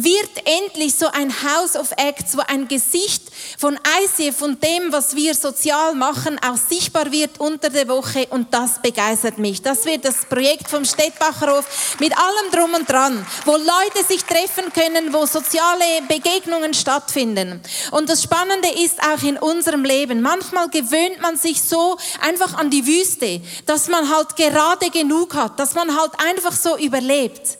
wird 0.04 0.30
endlich 0.44 0.94
so 0.94 1.06
ein 1.08 1.32
House 1.42 1.76
of 1.76 1.90
Acts, 1.96 2.36
wo 2.36 2.42
ein 2.46 2.68
Gesicht 2.68 3.22
von 3.58 3.78
ICF, 4.02 4.36
von 4.36 4.58
dem, 4.60 4.92
was 4.92 5.16
wir 5.16 5.34
sozial 5.34 5.94
machen, 5.94 6.38
auch 6.38 6.56
sichtbar 6.56 7.10
wird 7.10 7.40
unter 7.40 7.70
der 7.70 7.88
Woche 7.88 8.26
und 8.30 8.52
das 8.54 8.80
begeistert 8.80 9.38
mich. 9.38 9.62
Das 9.62 9.84
wird 9.84 10.04
das 10.04 10.24
Projekt 10.26 10.68
vom 10.68 10.84
Städtbacher 10.84 11.56
Hof 11.56 11.96
mit 11.98 12.16
allem 12.16 12.50
drum 12.52 12.74
und 12.74 12.88
dran, 12.88 13.26
wo 13.44 13.52
Leute 13.52 14.04
sich 14.06 14.24
treffen 14.24 14.72
können, 14.72 15.12
wo 15.12 15.26
soziale 15.26 16.02
Begegnungen 16.08 16.74
stattfinden. 16.74 17.60
Und 17.90 18.08
das 18.08 18.22
Spannende 18.22 18.68
ist 18.68 19.00
auch 19.02 19.22
in 19.22 19.36
unserem 19.36 19.84
Leben, 19.84 20.22
manchmal 20.22 20.68
gewöhnt 20.68 21.20
man 21.20 21.36
sich 21.36 21.62
so 21.62 21.96
einfach 22.20 22.54
an 22.54 22.70
die 22.70 22.86
Wüste, 22.86 23.40
dass 23.66 23.88
man 23.88 24.08
halt 24.14 24.36
gerade 24.36 24.90
genug 24.90 25.34
hat, 25.34 25.58
dass 25.58 25.74
man 25.74 25.96
halt 25.98 26.12
einfach 26.28 26.52
so 26.52 26.76
überlebt. 26.78 27.58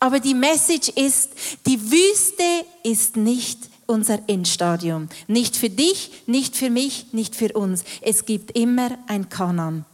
Aber 0.00 0.20
die 0.20 0.34
Message 0.34 0.88
ist, 0.90 1.30
die 1.66 1.80
Wüste 1.80 2.66
ist 2.82 3.16
nicht 3.16 3.58
unser 3.86 4.18
Endstadium. 4.28 5.08
Nicht 5.26 5.56
für 5.56 5.70
dich, 5.70 6.22
nicht 6.26 6.56
für 6.56 6.70
mich, 6.70 7.12
nicht 7.12 7.36
für 7.36 7.52
uns. 7.52 7.84
Es 8.00 8.24
gibt 8.24 8.56
immer 8.56 8.90
ein 9.08 9.28
Kanan. 9.28 9.84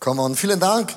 Come 0.00 0.20
on, 0.20 0.34
vielen 0.36 0.60
Dank. 0.60 0.96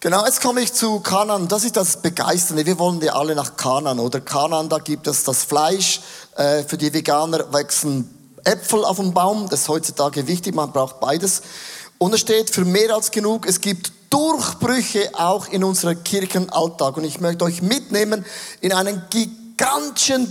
Genau, 0.00 0.24
jetzt 0.26 0.42
komme 0.42 0.60
ich 0.60 0.72
zu 0.72 1.00
Kanan. 1.00 1.48
Das 1.48 1.64
ist 1.64 1.76
das 1.76 2.02
Begeisternde. 2.02 2.66
Wir 2.66 2.78
wollen 2.78 3.00
ja 3.00 3.14
alle 3.14 3.34
nach 3.34 3.56
Kanan, 3.56 3.98
oder? 3.98 4.20
Kanan, 4.20 4.68
da 4.68 4.78
gibt 4.78 5.06
es 5.06 5.24
das 5.24 5.44
Fleisch. 5.44 6.00
Äh, 6.36 6.62
für 6.64 6.76
die 6.76 6.92
Veganer 6.92 7.52
wachsen 7.52 8.10
Äpfel 8.44 8.84
auf 8.84 8.98
dem 8.98 9.14
Baum. 9.14 9.48
Das 9.48 9.62
ist 9.62 9.68
heutzutage 9.68 10.26
wichtig. 10.26 10.54
Man 10.54 10.72
braucht 10.72 11.00
beides. 11.00 11.42
Und 11.96 12.12
es 12.12 12.20
steht 12.20 12.50
für 12.50 12.64
mehr 12.64 12.94
als 12.94 13.10
genug. 13.10 13.46
Es 13.46 13.60
gibt 13.60 13.92
Durchbrüche 14.14 15.10
auch 15.14 15.48
in 15.48 15.64
unserem 15.64 16.04
Kirchenalltag. 16.04 16.96
Und 16.96 17.02
ich 17.02 17.20
möchte 17.20 17.44
euch 17.44 17.62
mitnehmen 17.62 18.24
in 18.60 18.72
einen 18.72 19.02
gigantischen 19.10 19.43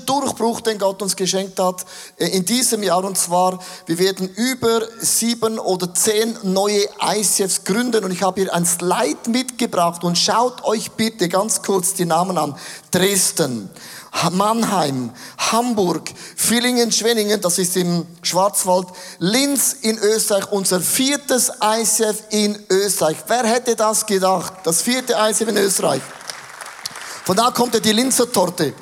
Durchbruch, 0.05 0.61
den 0.61 0.77
Gott 0.77 1.01
uns 1.01 1.15
geschenkt 1.15 1.59
hat 1.59 1.85
äh, 2.17 2.27
in 2.27 2.45
diesem 2.45 2.83
Jahr. 2.83 3.03
Und 3.03 3.17
zwar, 3.17 3.59
wir 3.85 3.99
werden 3.99 4.29
über 4.29 4.81
sieben 4.99 5.59
oder 5.59 5.93
zehn 5.93 6.37
neue 6.43 6.85
ICFs 7.01 7.63
gründen. 7.63 8.03
Und 8.03 8.11
ich 8.11 8.21
habe 8.21 8.41
hier 8.41 8.53
ein 8.53 8.65
Slide 8.65 9.29
mitgebracht. 9.29 10.03
Und 10.03 10.17
schaut 10.17 10.63
euch 10.63 10.91
bitte 10.91 11.29
ganz 11.29 11.61
kurz 11.61 11.93
die 11.93 12.05
Namen 12.05 12.37
an. 12.37 12.55
Dresden, 12.91 13.69
Mannheim, 14.31 15.11
Hamburg, 15.37 16.11
Villingen, 16.35 16.91
Schwenningen, 16.91 17.41
das 17.41 17.57
ist 17.57 17.75
im 17.77 18.05
Schwarzwald, 18.21 18.87
Linz 19.19 19.73
in 19.81 19.97
Österreich, 19.97 20.51
unser 20.51 20.79
viertes 20.79 21.51
ICF 21.61 22.23
in 22.29 22.57
Österreich. 22.69 23.17
Wer 23.27 23.43
hätte 23.45 23.75
das 23.75 24.05
gedacht? 24.05 24.53
Das 24.63 24.81
vierte 24.81 25.15
ICF 25.17 25.47
in 25.47 25.57
Österreich. 25.57 26.01
Von 27.25 27.37
da 27.37 27.51
kommt 27.51 27.73
ja 27.73 27.79
die 27.79 27.93
Linzer 27.93 28.31
Torte 28.31 28.73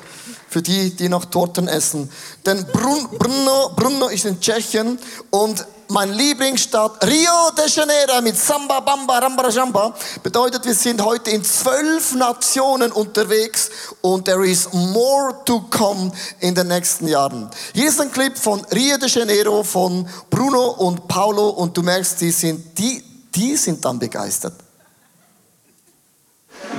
für 0.52 0.62
die, 0.62 0.94
die 0.94 1.08
noch 1.08 1.24
Torten 1.24 1.66
essen. 1.66 2.10
Denn 2.44 2.66
Brno, 2.66 3.70
Brno 3.74 4.08
ist 4.08 4.26
in 4.26 4.38
Tschechien 4.38 4.98
und 5.30 5.66
mein 5.88 6.12
Lieblingsstadt 6.12 7.04
Rio 7.04 7.50
de 7.56 7.68
Janeiro 7.68 8.20
mit 8.22 8.36
Samba, 8.36 8.80
Bamba, 8.80 9.18
Ramba, 9.18 9.48
Jamba 9.48 9.94
bedeutet, 10.22 10.64
wir 10.64 10.74
sind 10.74 11.02
heute 11.02 11.30
in 11.30 11.44
zwölf 11.44 12.14
Nationen 12.14 12.92
unterwegs 12.92 13.70
und 14.00 14.24
there 14.26 14.46
is 14.46 14.68
more 14.72 15.34
to 15.44 15.60
come 15.70 16.12
in 16.40 16.54
den 16.54 16.68
nächsten 16.68 17.08
Jahren. 17.08 17.50
Hier 17.74 17.88
ist 17.88 18.00
ein 18.00 18.12
Clip 18.12 18.36
von 18.36 18.64
Rio 18.72 18.96
de 18.98 19.08
Janeiro 19.08 19.62
von 19.62 20.08
Bruno 20.30 20.70
und 20.70 21.08
Paulo 21.08 21.48
und 21.48 21.76
du 21.76 21.82
merkst, 21.82 22.20
die 22.20 22.30
sind, 22.30 22.78
die, 22.78 23.02
die 23.34 23.56
sind 23.56 23.84
dann 23.84 23.98
begeistert. 23.98 24.54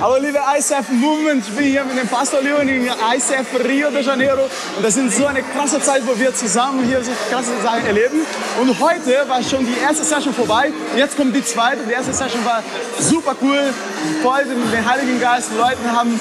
Hallo 0.00 0.16
liebe 0.16 0.38
ICF 0.38 0.90
Movement, 0.90 1.44
ich 1.46 1.54
bin 1.54 1.66
hier 1.66 1.84
mit 1.84 1.96
dem 1.96 2.08
Pastor 2.08 2.42
Leon 2.42 2.68
in 2.68 2.84
ICF 2.84 3.64
Rio 3.64 3.90
de 3.90 4.02
Janeiro 4.02 4.42
und 4.76 4.84
das 4.84 4.96
ist 4.96 5.16
so 5.16 5.26
eine 5.26 5.40
krasse 5.40 5.80
Zeit, 5.80 6.02
wo 6.04 6.18
wir 6.18 6.34
zusammen 6.34 6.84
hier 6.84 7.02
so 7.02 7.12
krasse 7.30 7.52
Sachen 7.62 7.86
erleben. 7.86 8.26
Und 8.60 8.80
heute 8.80 9.24
war 9.28 9.40
schon 9.40 9.64
die 9.64 9.78
erste 9.80 10.02
Session 10.02 10.34
vorbei, 10.34 10.72
jetzt 10.96 11.16
kommt 11.16 11.34
die 11.36 11.44
zweite. 11.44 11.84
Die 11.86 11.92
erste 11.92 12.12
Session 12.12 12.44
war 12.44 12.64
super 12.98 13.36
cool, 13.40 13.72
voll 14.20 14.44
mit 14.46 14.74
dem 14.74 14.90
Heiligen 14.90 15.20
Geist. 15.20 15.50
Die 15.52 15.58
Leute 15.58 15.78
haben 15.92 16.18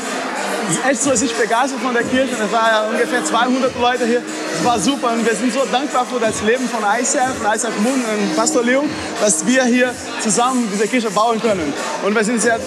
echt 0.88 1.02
so 1.02 1.16
sich 1.16 1.34
begeistert 1.34 1.80
von 1.82 1.94
der 1.94 2.04
Kirche. 2.04 2.34
Es 2.34 2.52
waren 2.52 2.68
ja 2.72 2.88
ungefähr 2.90 3.26
200 3.26 3.80
Leute 3.80 4.06
hier. 4.06 4.22
Es 4.54 4.64
war 4.64 4.80
super 4.80 5.14
und 5.14 5.26
wir 5.26 5.36
sind 5.36 5.52
so 5.52 5.66
dankbar 5.72 6.06
für 6.06 6.20
das 6.20 6.42
Leben 6.44 6.70
von 6.70 6.82
ICF, 6.84 7.42
von 7.42 7.52
ICF 7.52 7.80
Moon 7.80 7.96
und 7.96 8.36
Pastor 8.36 8.64
Leon, 8.64 8.88
dass 9.20 9.46
wir 9.48 9.64
hier 9.66 9.94
zusammen 10.20 10.70
diese 10.72 10.88
Kirche 10.88 11.10
bauen 11.10 11.42
können. 11.42 11.74
Und 12.04 12.16
wir 12.16 12.24
sind 12.24 12.42
sehr 12.42 12.60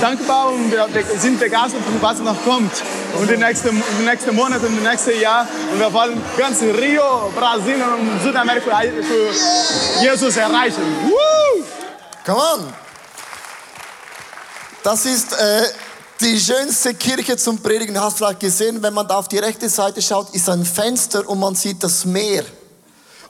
dankbar 0.00 0.48
und 0.52 0.70
wir 0.70 0.86
sind 1.18 1.38
begeistert 1.40 1.82
von 1.82 2.00
was 2.00 2.18
noch 2.18 2.42
kommt. 2.44 2.72
Und 3.18 3.30
die 3.30 3.36
nächsten, 3.36 3.82
die 4.00 4.04
nächsten 4.04 4.34
Monate 4.34 4.66
und 4.66 4.76
die 4.76 4.86
nächste 4.86 5.14
Jahr. 5.14 5.46
Und 5.72 5.80
wir 5.80 5.92
wollen 5.92 6.20
ganz 6.36 6.60
Rio, 6.62 7.32
Brasilien 7.34 7.82
und 7.82 8.22
Südamerika 8.22 8.80
für 8.80 10.02
Jesus 10.02 10.36
erreichen. 10.36 10.82
Woo! 11.04 11.64
Come 12.24 12.38
on! 12.38 12.72
Das 14.82 15.04
ist 15.04 15.32
äh, 15.32 15.62
die 16.20 16.38
schönste 16.38 16.94
Kirche 16.94 17.36
zum 17.36 17.60
Predigen. 17.60 17.94
Du 17.94 18.00
hast 18.00 18.18
vielleicht 18.18 18.40
gesehen, 18.40 18.82
wenn 18.82 18.94
man 18.94 19.06
da 19.08 19.16
auf 19.16 19.28
die 19.28 19.38
rechte 19.38 19.68
Seite 19.68 20.00
schaut, 20.00 20.30
ist 20.34 20.48
ein 20.48 20.64
Fenster 20.64 21.28
und 21.28 21.40
man 21.40 21.54
sieht 21.54 21.82
das 21.82 22.04
Meer 22.04 22.44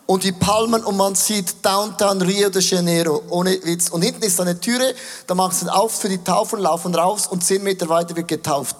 und 0.06 0.22
die 0.22 0.32
Palmen 0.32 0.84
und 0.84 0.96
man 0.96 1.14
sieht 1.14 1.64
Downtown 1.64 2.22
Rio 2.22 2.48
de 2.48 2.62
Janeiro, 2.62 3.22
ohne 3.28 3.50
Witz. 3.64 3.88
Und 3.88 4.02
hinten 4.02 4.22
ist 4.22 4.40
eine 4.40 4.58
Türe, 4.58 4.94
da 5.26 5.34
machst 5.34 5.62
du 5.62 5.68
auf 5.68 6.00
für 6.00 6.08
die 6.08 6.22
Taufen, 6.22 6.60
laufen 6.60 6.94
raus 6.94 7.26
und 7.26 7.44
zehn 7.44 7.62
Meter 7.62 7.88
weiter 7.88 8.14
wird 8.14 8.28
getauft. 8.28 8.76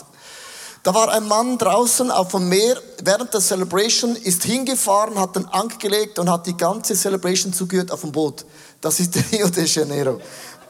Da 0.85 0.95
war 0.95 1.09
ein 1.09 1.27
Mann 1.27 1.59
draußen 1.59 2.13
auf 2.13 2.31
dem 2.31 2.49
Meer 2.49 2.81
während 3.03 3.35
der 3.35 3.41
Celebration, 3.41 4.15
ist 4.15 4.45
hingefahren, 4.45 5.19
hat 5.19 5.35
den 5.35 5.47
Ank 5.47 5.81
gelegt 5.81 6.21
und 6.21 6.31
hat 6.31 6.47
die 6.47 6.57
ganze 6.57 6.95
Celebration 6.95 7.53
zugehört 7.53 7.91
auf 7.91 8.03
dem 8.03 8.13
Boot. 8.13 8.47
Das 8.81 9.01
ist 9.01 9.17
Rio 9.33 9.49
de 9.49 9.65
Janeiro. 9.65 10.21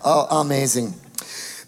Oh, 0.03 0.09
amazing. 0.09 0.95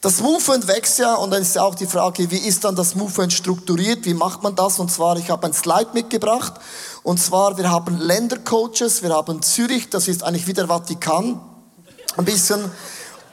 Das 0.01 0.21
Movement 0.21 0.69
wächst 0.69 1.01
ja 1.01 1.15
und 1.17 1.33
dann 1.33 1.43
ist 1.43 1.57
ja 1.57 1.63
auch 1.63 1.75
die 1.75 1.87
Frage, 1.87 2.31
wie 2.31 2.39
ist 2.39 2.65
dann 2.65 2.77
das 2.77 2.95
Movement 2.95 3.33
strukturiert? 3.33 4.05
Wie 4.05 4.15
macht 4.15 4.45
man 4.45 4.55
das? 4.55 4.79
Und 4.79 4.93
zwar, 4.93 5.17
ich 5.17 5.29
habe 5.29 5.47
ein 5.47 5.53
Slide 5.53 5.89
mitgebracht 5.93 6.55
und 7.03 7.19
zwar, 7.19 7.57
wir 7.59 7.69
haben 7.71 7.99
Ländercoaches, 7.99 9.03
wir 9.03 9.11
haben 9.11 9.43
Zürich, 9.43 9.91
das 9.91 10.07
ist 10.07 10.23
eigentlich 10.23 10.47
wie 10.47 10.53
der 10.53 10.69
Vatikan. 10.69 11.41
Ein 12.17 12.25
bisschen, 12.25 12.71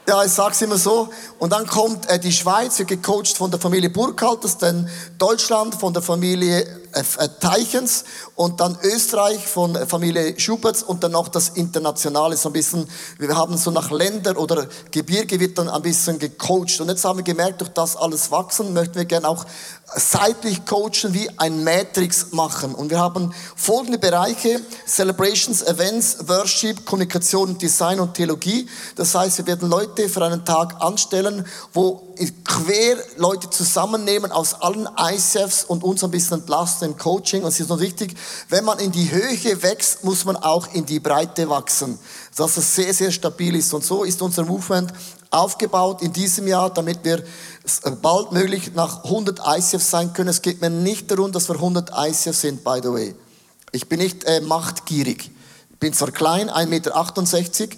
ja, 0.08 0.24
ich 0.24 0.32
sag's 0.32 0.60
immer 0.62 0.76
so. 0.76 1.08
Und 1.38 1.52
dann 1.52 1.66
kommt 1.66 2.08
äh, 2.08 2.18
die 2.18 2.32
Schweiz, 2.32 2.78
gecoacht 2.78 3.36
von 3.36 3.50
der 3.50 3.60
Familie 3.60 3.90
Burkhalters, 3.90 4.58
dann 4.58 4.88
Deutschland 5.18 5.74
von 5.74 5.92
der 5.92 6.02
Familie 6.02 6.66
Teichens 7.40 8.04
und 8.34 8.60
dann 8.60 8.78
Österreich 8.82 9.46
von 9.46 9.74
äh, 9.74 9.86
Familie 9.86 10.38
Schuberts 10.38 10.82
und 10.82 11.02
dann 11.04 11.12
noch 11.12 11.28
das 11.28 11.50
Internationale, 11.50 12.36
so 12.36 12.48
ein 12.48 12.52
bisschen, 12.52 12.88
wir 13.18 13.36
haben 13.36 13.56
so 13.56 13.70
nach 13.70 13.90
Länder 13.90 14.38
oder 14.38 14.66
Gebirge 14.90 15.38
wird 15.40 15.58
dann 15.58 15.68
ein 15.68 15.82
bisschen 15.82 16.18
gecoacht. 16.18 16.80
Und 16.80 16.88
jetzt 16.88 17.04
haben 17.04 17.18
wir 17.18 17.24
gemerkt, 17.24 17.60
durch 17.60 17.70
das 17.70 17.96
alles 17.96 18.30
wachsen, 18.30 18.72
möchten 18.72 18.96
wir 18.96 19.04
gerne 19.04 19.28
auch 19.28 19.44
seitlich 19.94 20.64
coachen, 20.64 21.12
wie 21.12 21.30
ein 21.38 21.64
Matrix 21.64 22.32
machen. 22.32 22.74
Und 22.74 22.90
wir 22.90 22.98
haben 22.98 23.32
folgende 23.54 23.98
Bereiche, 23.98 24.60
Celebrations, 24.86 25.62
Events, 25.62 26.28
Worship, 26.28 26.84
Kommunikation, 26.84 27.56
Design 27.58 28.00
und 28.00 28.14
Theologie. 28.14 28.68
Das 28.96 29.14
heißt, 29.14 29.38
wir 29.38 29.46
werden 29.46 29.68
Leute 29.68 30.08
für 30.08 30.24
einen 30.24 30.44
Tag 30.44 30.82
anstellen, 30.82 31.46
wo 31.72 32.05
quer 32.44 32.96
Leute 33.16 33.50
zusammennehmen 33.50 34.32
aus 34.32 34.54
allen 34.54 34.88
ICFs 34.98 35.64
und 35.64 35.84
uns 35.84 36.02
ein 36.02 36.10
bisschen 36.10 36.40
entlasten 36.40 36.90
im 36.90 36.96
Coaching. 36.98 37.42
Und 37.42 37.48
es 37.48 37.60
ist 37.60 37.68
noch 37.68 37.80
wichtig, 37.80 38.16
wenn 38.48 38.64
man 38.64 38.78
in 38.78 38.92
die 38.92 39.10
Höhe 39.10 39.62
wächst, 39.62 40.04
muss 40.04 40.24
man 40.24 40.36
auch 40.36 40.72
in 40.72 40.86
die 40.86 41.00
Breite 41.00 41.48
wachsen. 41.48 41.98
Dass 42.36 42.56
es 42.56 42.74
sehr, 42.74 42.92
sehr 42.94 43.10
stabil 43.10 43.54
ist. 43.56 43.72
Und 43.74 43.84
so 43.84 44.04
ist 44.04 44.22
unser 44.22 44.44
Movement 44.44 44.92
aufgebaut 45.30 46.02
in 46.02 46.12
diesem 46.12 46.46
Jahr, 46.46 46.72
damit 46.72 47.04
wir 47.04 47.22
bald 48.00 48.32
möglich 48.32 48.72
nach 48.74 49.04
100 49.04 49.40
ICFs 49.44 49.90
sein 49.90 50.12
können. 50.12 50.30
Es 50.30 50.42
geht 50.42 50.60
mir 50.60 50.70
nicht 50.70 51.10
darum, 51.10 51.32
dass 51.32 51.48
wir 51.48 51.56
100 51.56 51.90
ICFs 51.94 52.40
sind, 52.40 52.64
by 52.64 52.80
the 52.82 52.90
way. 52.90 53.14
Ich 53.72 53.88
bin 53.88 53.98
nicht 53.98 54.24
äh, 54.24 54.40
machtgierig. 54.40 55.30
Ich 55.70 55.78
bin 55.78 55.92
zwar 55.92 56.10
klein, 56.10 56.48
1,68 56.48 56.66
Meter, 56.68 57.76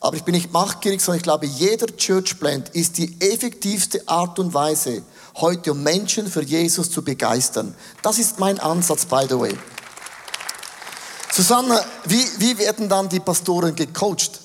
aber 0.00 0.16
ich 0.16 0.24
bin 0.24 0.34
nicht 0.34 0.52
machtgierig, 0.52 1.00
sondern 1.00 1.18
ich 1.18 1.22
glaube, 1.22 1.46
jeder 1.46 1.86
Church 1.96 2.34
ist 2.72 2.96
die 2.96 3.20
effektivste 3.20 4.02
Art 4.08 4.38
und 4.38 4.54
Weise, 4.54 5.02
heute 5.36 5.72
um 5.72 5.82
Menschen 5.82 6.26
für 6.26 6.42
Jesus 6.42 6.90
zu 6.90 7.02
begeistern. 7.02 7.74
Das 8.02 8.18
ist 8.18 8.38
mein 8.38 8.58
Ansatz, 8.58 9.04
by 9.04 9.26
the 9.28 9.38
way. 9.38 9.56
Susanne, 11.30 11.84
wie, 12.06 12.24
wie 12.38 12.58
werden 12.58 12.88
dann 12.88 13.08
die 13.08 13.20
Pastoren 13.20 13.76
gecoacht? 13.76 14.39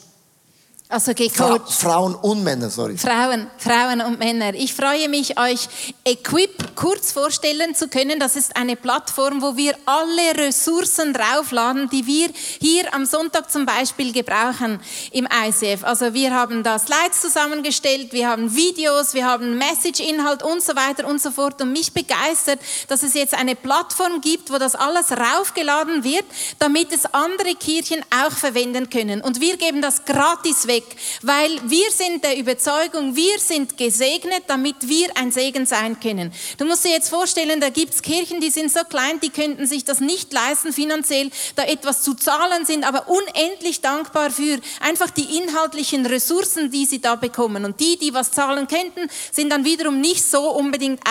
Also 0.87 1.15
gecoacht. 1.15 1.73
Frauen 1.73 2.13
und 2.13 2.43
Männer, 2.43 2.69
sorry. 2.69 2.95
Frauen, 2.95 3.47
Frauen 3.57 4.01
und 4.01 4.19
Männer. 4.19 4.53
Ich 4.53 4.75
freue 4.75 5.09
mich, 5.09 5.39
euch 5.39 5.67
Equip 6.03 6.75
kurz 6.75 7.11
vorstellen 7.11 7.73
zu 7.73 7.87
können. 7.87 8.19
Das 8.19 8.35
ist 8.35 8.55
eine 8.55 8.75
Plattform, 8.75 9.41
wo 9.41 9.57
wir 9.57 9.73
alle 9.85 10.45
Ressourcen 10.45 11.11
draufladen, 11.11 11.89
die 11.89 12.05
wir 12.05 12.29
hier 12.61 12.93
am 12.93 13.07
Sonntag 13.07 13.49
zum 13.49 13.65
Beispiel 13.65 14.13
gebrauchen 14.13 14.79
im 15.11 15.27
ICF. 15.27 15.83
Also 15.83 16.13
wir 16.13 16.31
haben 16.35 16.61
da 16.61 16.77
Slides 16.77 17.19
zusammengestellt, 17.19 18.13
wir 18.13 18.29
haben 18.29 18.55
Videos, 18.55 19.15
wir 19.15 19.25
haben 19.25 19.57
Message-Inhalt 19.57 20.43
und 20.43 20.61
so 20.61 20.75
weiter 20.75 21.07
und 21.07 21.19
so 21.19 21.31
fort. 21.31 21.59
Und 21.63 21.71
mich 21.71 21.93
begeistert, 21.93 22.59
dass 22.89 23.01
es 23.01 23.15
jetzt 23.15 23.33
eine 23.33 23.55
Plattform 23.55 24.21
gibt, 24.21 24.51
wo 24.51 24.59
das 24.59 24.75
alles 24.75 25.11
raufgeladen 25.11 26.03
wird, 26.03 26.25
damit 26.59 26.91
es 26.91 27.07
andere 27.07 27.55
Kirchen 27.55 28.03
auch 28.23 28.33
verwenden 28.33 28.91
können. 28.91 29.21
Und 29.21 29.41
wir 29.41 29.57
geben 29.57 29.81
das 29.81 30.05
gratis 30.05 30.67
weg 30.67 30.74
weg, 30.75 30.83
weil 31.21 31.51
wir 31.69 31.91
sind 31.91 32.23
der 32.23 32.37
Überzeugung, 32.37 33.15
wir 33.15 33.39
sind 33.39 33.77
gesegnet, 33.77 34.43
damit 34.47 34.75
wir 34.81 35.07
ein 35.15 35.31
Segen 35.31 35.65
sein 35.65 35.99
können. 35.99 36.31
Du 36.57 36.65
musst 36.65 36.85
dir 36.85 36.91
jetzt 36.91 37.09
vorstellen, 37.09 37.59
da 37.59 37.69
gibt 37.69 37.93
es 37.93 38.01
Kirchen, 38.01 38.39
die 38.39 38.49
sind 38.49 38.71
so 38.71 38.81
klein, 38.83 39.19
die 39.19 39.29
könnten 39.29 39.65
sich 39.67 39.85
das 39.85 39.99
nicht 39.99 40.33
leisten, 40.33 40.73
finanziell 40.73 41.29
da 41.55 41.63
etwas 41.63 42.03
zu 42.03 42.13
zahlen, 42.13 42.65
sind 42.65 42.83
aber 42.83 43.07
unendlich 43.07 43.81
dankbar 43.81 44.31
für 44.31 44.59
einfach 44.79 45.09
die 45.09 45.37
inhaltlichen 45.37 46.05
Ressourcen, 46.05 46.71
die 46.71 46.85
sie 46.85 46.99
da 46.99 47.15
bekommen. 47.15 47.65
Und 47.65 47.79
die, 47.79 47.97
die 47.97 48.13
was 48.13 48.31
zahlen 48.31 48.67
könnten, 48.67 49.09
sind 49.31 49.51
dann 49.51 49.65
wiederum 49.65 50.01
nicht 50.01 50.25
so 50.25 50.51
unbedingt 50.51 51.01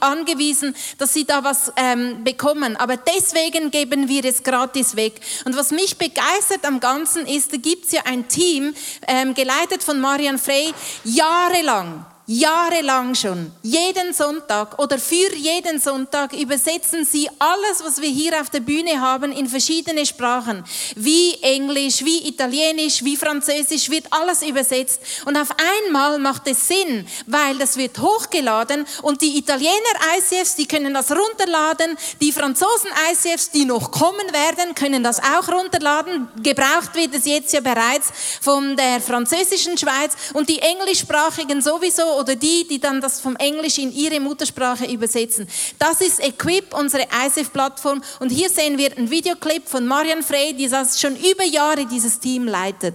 angewiesen, 0.00 0.74
dass 0.98 1.12
sie 1.12 1.24
da 1.24 1.44
was 1.44 1.72
ähm, 1.76 2.24
bekommen. 2.24 2.76
Aber 2.76 2.96
deswegen 2.96 3.70
geben 3.70 4.08
wir 4.08 4.24
es 4.24 4.42
gratis 4.42 4.96
weg. 4.96 5.20
Und 5.44 5.56
was 5.56 5.70
mich 5.70 5.98
begeistert 5.98 6.64
am 6.64 6.80
Ganzen 6.80 7.26
ist, 7.26 7.52
da 7.52 7.56
gibt 7.56 7.86
es 7.86 7.92
ja 7.92 8.02
ein 8.04 8.28
Team, 8.28 8.74
ähm, 9.10 9.34
geleitet 9.34 9.82
von 9.82 10.00
Marian 10.00 10.38
Frey, 10.38 10.72
jahrelang 11.04 12.06
jahrelang 12.30 13.12
schon, 13.16 13.50
jeden 13.60 14.14
Sonntag 14.14 14.78
oder 14.78 15.00
für 15.00 15.34
jeden 15.34 15.80
Sonntag 15.80 16.32
übersetzen 16.32 17.04
sie 17.04 17.28
alles, 17.40 17.82
was 17.82 18.00
wir 18.00 18.08
hier 18.08 18.40
auf 18.40 18.50
der 18.50 18.60
Bühne 18.60 19.00
haben, 19.00 19.32
in 19.32 19.48
verschiedene 19.48 20.06
Sprachen. 20.06 20.62
Wie 20.94 21.34
Englisch, 21.42 22.04
wie 22.04 22.28
Italienisch, 22.28 23.02
wie 23.02 23.16
Französisch 23.16 23.90
wird 23.90 24.04
alles 24.10 24.42
übersetzt. 24.42 25.00
Und 25.24 25.36
auf 25.36 25.48
einmal 25.86 26.20
macht 26.20 26.46
es 26.46 26.68
Sinn, 26.68 27.04
weil 27.26 27.58
das 27.58 27.76
wird 27.76 27.98
hochgeladen 27.98 28.86
und 29.02 29.22
die 29.22 29.36
Italiener 29.36 29.72
ICFs, 30.16 30.54
die 30.54 30.68
können 30.68 30.94
das 30.94 31.10
runterladen, 31.10 31.98
die 32.20 32.30
Franzosen 32.30 32.90
ICFs, 33.10 33.50
die 33.50 33.64
noch 33.64 33.90
kommen 33.90 34.32
werden, 34.32 34.76
können 34.76 35.02
das 35.02 35.18
auch 35.18 35.48
runterladen. 35.48 36.28
Gebraucht 36.40 36.94
wird 36.94 37.12
es 37.12 37.24
jetzt 37.24 37.52
ja 37.52 37.60
bereits 37.60 38.12
von 38.40 38.76
der 38.76 39.00
französischen 39.00 39.76
Schweiz 39.76 40.12
und 40.34 40.48
die 40.48 40.60
englischsprachigen 40.60 41.60
sowieso 41.60 42.19
oder 42.20 42.36
die, 42.36 42.66
die 42.68 42.78
dann 42.78 43.00
das 43.00 43.20
vom 43.20 43.36
Englisch 43.36 43.78
in 43.78 43.92
ihre 43.92 44.20
Muttersprache 44.20 44.86
übersetzen. 44.86 45.48
Das 45.78 46.00
ist 46.00 46.20
Equip, 46.20 46.74
unsere 46.74 47.06
ISF-Plattform. 47.26 48.02
Und 48.20 48.30
hier 48.30 48.50
sehen 48.50 48.78
wir 48.78 48.96
einen 48.96 49.10
Videoclip 49.10 49.68
von 49.68 49.86
Marian 49.86 50.22
Frey, 50.22 50.54
die 50.54 50.68
das 50.68 51.00
schon 51.00 51.16
über 51.16 51.44
Jahre 51.44 51.86
dieses 51.86 52.20
Team 52.20 52.46
leitet. 52.46 52.94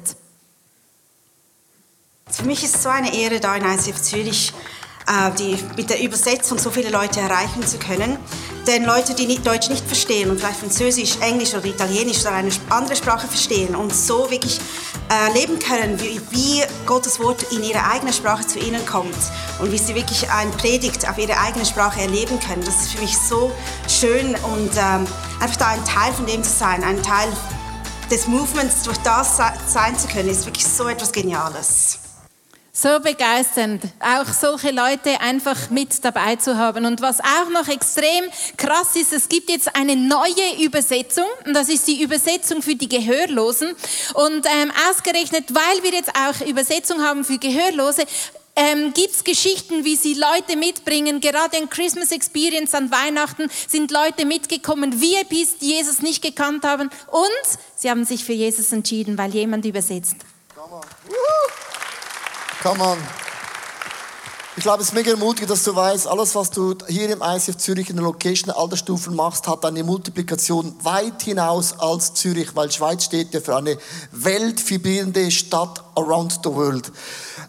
Für 2.29 2.43
mich 2.43 2.63
ist 2.63 2.75
es 2.75 2.83
so 2.83 2.89
eine 2.89 3.13
Ehre, 3.13 3.39
da 3.39 3.55
in 3.55 3.65
ICF 3.65 4.01
Zürich 4.01 4.53
die, 5.37 5.57
mit 5.77 5.89
der 5.89 6.01
Übersetzung 6.01 6.57
so 6.57 6.69
viele 6.69 6.89
Leute 6.89 7.19
erreichen 7.19 7.65
zu 7.65 7.77
können. 7.77 8.17
Denn 8.67 8.83
Leute, 8.83 9.13
die 9.13 9.27
nicht, 9.27 9.45
Deutsch 9.45 9.69
nicht 9.69 9.85
verstehen 9.85 10.31
und 10.31 10.39
vielleicht 10.39 10.59
Französisch, 10.59 11.17
Englisch 11.21 11.53
oder 11.53 11.65
Italienisch 11.65 12.21
oder 12.21 12.31
eine 12.31 12.49
andere 12.69 12.95
Sprache 12.95 13.27
verstehen 13.27 13.75
und 13.75 13.93
so 13.93 14.31
wirklich 14.31 14.59
äh, 15.09 15.45
können, 15.57 15.99
wie, 15.99 16.19
wie, 16.31 16.63
Gottes 16.85 17.19
Wort 17.19 17.43
in 17.51 17.63
ihre 17.63 17.83
eigene 17.83 18.11
Sprache 18.11 18.45
zu 18.45 18.59
ihnen 18.59 18.83
kommt 18.85 19.15
und 19.59 19.71
wie 19.71 19.77
sie 19.77 19.93
wirklich 19.93 20.29
ein 20.31 20.49
Predigt 20.51 21.07
auf 21.07 21.17
ihre 21.17 21.37
eigene 21.39 21.65
Sprache 21.65 22.01
erleben 22.01 22.39
können. 22.39 22.63
Das 22.65 22.75
ist 22.81 22.93
für 22.93 23.01
mich 23.01 23.15
so 23.17 23.51
schön 23.87 24.35
und 24.35 24.71
ähm, 24.75 25.05
einfach 25.39 25.57
da 25.57 25.67
ein 25.67 25.85
Teil 25.85 26.13
von 26.13 26.25
dem 26.25 26.43
zu 26.43 26.51
sein, 26.51 26.83
ein 26.83 27.01
Teil 27.03 27.31
des 28.09 28.27
Movements 28.27 28.83
durch 28.83 28.97
das 28.97 29.37
sein 29.37 29.97
zu 29.97 30.07
können, 30.07 30.29
ist 30.29 30.45
wirklich 30.45 30.65
so 30.65 30.87
etwas 30.87 31.11
Geniales. 31.11 31.99
So 32.77 32.99
begeisternd, 32.99 33.83
auch 34.01 34.27
solche 34.33 34.69
Leute 34.69 35.21
einfach 35.21 35.69
mit 35.69 36.03
dabei 36.03 36.35
zu 36.35 36.57
haben. 36.57 36.85
Und 36.85 37.01
was 37.01 37.21
auch 37.21 37.49
noch 37.49 37.69
extrem 37.69 38.25
krass 38.57 38.97
ist, 38.97 39.13
es 39.13 39.29
gibt 39.29 39.49
jetzt 39.49 39.73
eine 39.77 39.95
neue 39.95 40.61
Übersetzung, 40.61 41.23
und 41.45 41.53
das 41.53 41.69
ist 41.69 41.87
die 41.87 42.03
Übersetzung 42.03 42.61
für 42.61 42.75
die 42.75 42.89
Gehörlosen. 42.89 43.69
Und 44.15 44.45
ähm, 44.45 44.73
ausgerechnet, 44.89 45.55
weil 45.55 45.83
wir 45.83 45.93
jetzt 45.93 46.11
auch 46.17 46.45
Übersetzung 46.45 47.01
haben 47.01 47.23
für 47.23 47.37
Gehörlose, 47.37 48.03
ähm, 48.57 48.91
gibt 48.93 49.15
es 49.15 49.23
Geschichten, 49.23 49.85
wie 49.85 49.95
sie 49.95 50.13
Leute 50.13 50.57
mitbringen. 50.57 51.21
Gerade 51.21 51.55
in 51.55 51.69
Christmas 51.69 52.11
Experience 52.11 52.75
an 52.75 52.91
Weihnachten 52.91 53.49
sind 53.69 53.89
Leute 53.89 54.25
mitgekommen, 54.25 54.99
VIPs, 54.99 55.59
die 55.61 55.75
Jesus 55.75 56.01
nicht 56.01 56.21
gekannt 56.21 56.65
haben. 56.65 56.89
Und 57.09 57.59
sie 57.77 57.89
haben 57.89 58.03
sich 58.03 58.25
für 58.25 58.33
Jesus 58.33 58.73
entschieden, 58.73 59.17
weil 59.17 59.33
jemand 59.33 59.63
übersetzt. 59.63 60.17
Come 60.53 60.75
on. 60.75 60.81
Come 62.61 62.83
on. 62.83 62.97
Ich 64.57 64.63
glaube, 64.63 64.81
es 64.81 64.87
ist 64.87 64.93
mega 64.93 65.11
ermutigend, 65.11 65.51
dass 65.51 65.63
du 65.63 65.75
weißt, 65.75 66.07
alles, 66.07 66.33
was 66.33 66.49
du 66.49 66.75
hier 66.87 67.09
im 67.09 67.21
ICF 67.21 67.57
Zürich 67.57 67.89
in 67.89 67.97
der 67.97 68.05
Location 68.05 68.51
Altersstufen 68.51 69.13
machst, 69.13 69.47
hat 69.49 69.65
eine 69.65 69.83
Multiplikation 69.83 70.73
weit 70.81 71.23
hinaus 71.23 71.77
als 71.77 72.13
Zürich, 72.13 72.55
weil 72.55 72.71
Schweiz 72.71 73.03
steht 73.03 73.33
ja 73.33 73.41
für 73.41 73.57
eine 73.57 73.77
weltvibrierende 74.11 75.29
Stadt 75.29 75.83
around 75.95 76.39
the 76.41 76.49
world. 76.49 76.89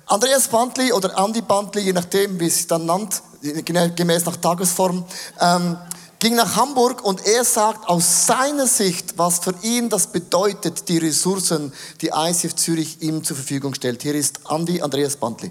Andreas 0.07 0.49
Bantli 0.49 0.93
oder 0.93 1.17
Andy 1.17 1.43
Bantli, 1.43 1.83
je 1.83 1.93
nachdem, 1.93 2.41
wie 2.41 2.47
es 2.47 2.57
sich 2.57 2.67
dann 2.67 2.87
nannt, 2.87 3.23
gemäß 3.95 4.25
nach 4.25 4.37
Tagesform, 4.37 5.05
ähm, 5.41 5.79
ging 6.19 6.35
nach 6.35 6.57
Hamburg 6.57 7.05
und 7.05 7.27
er 7.27 7.45
sagt 7.45 7.89
aus 7.89 8.27
seiner 8.27 8.67
Sicht, 8.67 9.15
was 9.17 9.39
für 9.39 9.55
ihn 9.63 9.89
das 9.89 10.09
bedeutet, 10.09 10.89
die 10.89 10.99
Ressourcen, 10.99 11.73
die 12.01 12.11
ICF 12.15 12.55
Zürich 12.55 13.03
ihm 13.03 13.23
zur 13.25 13.37
Verfügung 13.37 13.75
stellt. 13.75 14.03
Hier 14.03 14.15
ist 14.15 14.41
Andi 14.45 14.81
Andreas 14.81 15.17
Bantli. 15.17 15.51